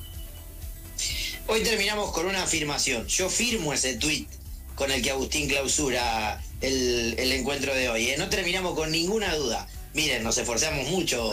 Hoy 1.46 1.62
terminamos 1.62 2.10
con 2.12 2.26
una 2.26 2.42
afirmación. 2.42 3.06
Yo 3.06 3.30
firmo 3.30 3.72
ese 3.72 3.96
tuit 3.96 4.28
con 4.74 4.90
el 4.90 5.02
que 5.02 5.10
Agustín 5.10 5.48
clausura 5.48 6.42
el, 6.60 7.14
el 7.18 7.32
encuentro 7.32 7.74
de 7.74 7.88
hoy. 7.88 8.10
¿eh? 8.10 8.16
No 8.18 8.28
terminamos 8.28 8.74
con 8.74 8.90
ninguna 8.90 9.34
duda. 9.34 9.66
Miren, 9.96 10.22
nos 10.22 10.36
esforzamos 10.36 10.86
mucho. 10.90 11.32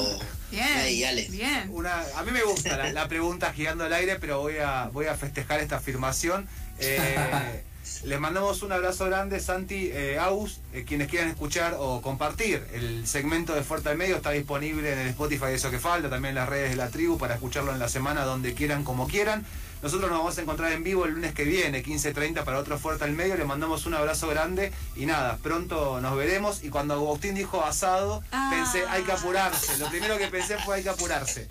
Bien. 0.50 1.06
Ale. 1.06 1.28
Bien. 1.30 1.70
Una, 1.70 2.02
a 2.16 2.24
mí 2.24 2.32
me 2.32 2.42
gusta 2.44 2.78
la, 2.78 2.94
la 2.94 3.08
pregunta 3.10 3.52
girando 3.52 3.84
al 3.84 3.92
aire, 3.92 4.16
pero 4.20 4.40
voy 4.40 4.56
a, 4.58 4.90
voy 4.94 5.08
a 5.08 5.16
festejar 5.16 5.60
esta 5.60 5.76
afirmación. 5.76 6.48
Eh, 6.80 7.62
les 8.06 8.20
mandamos 8.22 8.64
un 8.64 8.72
abrazo 8.72 9.06
grande, 9.08 9.42
Santi, 9.42 9.90
eh, 9.92 10.18
Agus. 10.18 10.62
eh, 10.74 10.86
quienes 10.88 11.10
quieran 11.10 11.30
escuchar 11.30 11.76
o 11.78 12.02
compartir 12.02 12.66
el 12.74 13.06
segmento 13.06 13.54
de 13.54 13.64
Fuerte 13.64 13.90
al 13.90 13.98
Medio 13.98 14.16
está 14.16 14.32
disponible 14.32 14.94
en 14.94 15.00
el 15.00 15.08
Spotify 15.10 15.48
de 15.48 15.56
Eso 15.56 15.70
que 15.70 15.80
Falta, 15.80 16.10
también 16.10 16.30
en 16.30 16.36
las 16.36 16.48
redes 16.48 16.70
de 16.70 16.78
la 16.78 16.88
tribu 16.88 17.18
para 17.18 17.34
escucharlo 17.34 17.74
en 17.74 17.80
la 17.80 17.90
semana 17.90 18.24
donde 18.24 18.54
quieran, 18.54 18.86
como 18.86 19.10
quieran. 19.10 19.46
Nosotros 19.84 20.10
nos 20.10 20.20
vamos 20.20 20.38
a 20.38 20.42
encontrar 20.42 20.72
en 20.72 20.82
vivo 20.84 21.04
el 21.06 21.12
lunes 21.12 21.34
que 21.34 21.44
viene, 21.44 21.84
15.30 21.84 22.44
para 22.46 22.58
otro 22.58 22.80
Fuerte 22.80 23.04
al 23.04 23.12
Medio. 23.12 23.36
Le 23.36 23.44
mandamos 23.44 23.86
un 23.86 23.94
abrazo 23.94 24.30
grande 24.30 24.72
y 24.96 25.06
nada, 25.06 25.38
pronto 25.44 26.00
nos 26.00 26.16
veremos. 26.16 26.64
Y 26.64 26.70
cuando 26.70 26.94
Agustín 26.94 27.36
dijo 27.36 27.64
asado, 27.66 28.24
Ah. 28.32 28.50
pensé, 28.50 28.88
hay 28.88 29.04
que 29.04 29.12
apurarse. 29.12 29.78
Lo 29.80 29.90
primero 29.90 30.18
que 30.18 30.28
pensé 30.30 30.58
fue 30.60 30.78
hay 30.78 30.84
que 30.84 30.90
apurarse. 30.90 31.50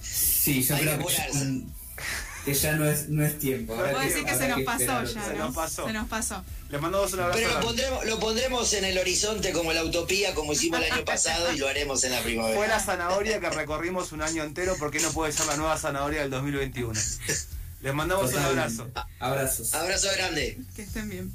Sí, 0.00 0.62
yo 0.62 0.76
Hay 0.76 0.80
que 0.82 0.86
creo 0.86 0.98
que, 0.98 1.02
apurarse. 1.16 1.62
Ya- 2.48 2.52
que 2.52 2.58
ya 2.58 2.76
no 2.76 2.84
es, 2.90 3.08
no 3.08 3.24
es 3.24 3.38
tiempo. 3.38 3.74
Puedo 3.74 3.98
decir 4.00 4.24
que 4.24 4.34
se 4.34 4.48
nos 4.48 4.58
que 4.58 4.64
pasó 4.64 4.80
esperar 4.82 5.04
ya, 5.06 5.24
Se 5.24 5.34
¿no? 5.34 5.44
nos 5.46 5.54
pasó. 5.54 5.86
Se 5.86 5.92
nos 5.92 6.08
pasó. 6.08 6.44
Les 6.70 6.80
mandamos 6.80 7.12
un 7.14 7.20
abrazo 7.20 7.38
Pero 7.40 7.54
lo 7.54 7.60
pondremos, 7.60 8.04
lo 8.06 8.18
pondremos 8.18 8.72
en 8.74 8.84
el 8.84 8.98
horizonte 8.98 9.52
como 9.52 9.72
la 9.72 9.84
utopía, 9.84 10.34
como 10.34 10.52
hicimos 10.52 10.80
el 10.82 10.92
año 10.92 11.04
pasado, 11.04 11.52
y 11.52 11.58
lo 11.58 11.66
haremos 11.68 12.04
en 12.04 12.12
la 12.12 12.20
primavera. 12.20 12.56
Fue 12.56 12.68
la 12.68 12.80
zanahoria 12.80 13.40
que 13.40 13.48
recorrimos 13.50 14.12
un 14.12 14.22
año 14.22 14.42
entero, 14.44 14.76
¿por 14.76 14.90
qué 14.90 15.00
no 15.00 15.10
puede 15.12 15.32
ser 15.32 15.46
la 15.46 15.56
nueva 15.56 15.78
zanahoria 15.78 16.20
del 16.22 16.30
2021? 16.30 16.92
Les 17.80 17.94
mandamos 17.94 18.32
un 18.32 18.38
abrazo. 18.40 18.88
Abrazos. 19.20 19.72
Abrazo 19.74 20.08
grande. 20.16 20.58
Que 20.74 20.82
estén 20.82 21.08
bien. 21.08 21.32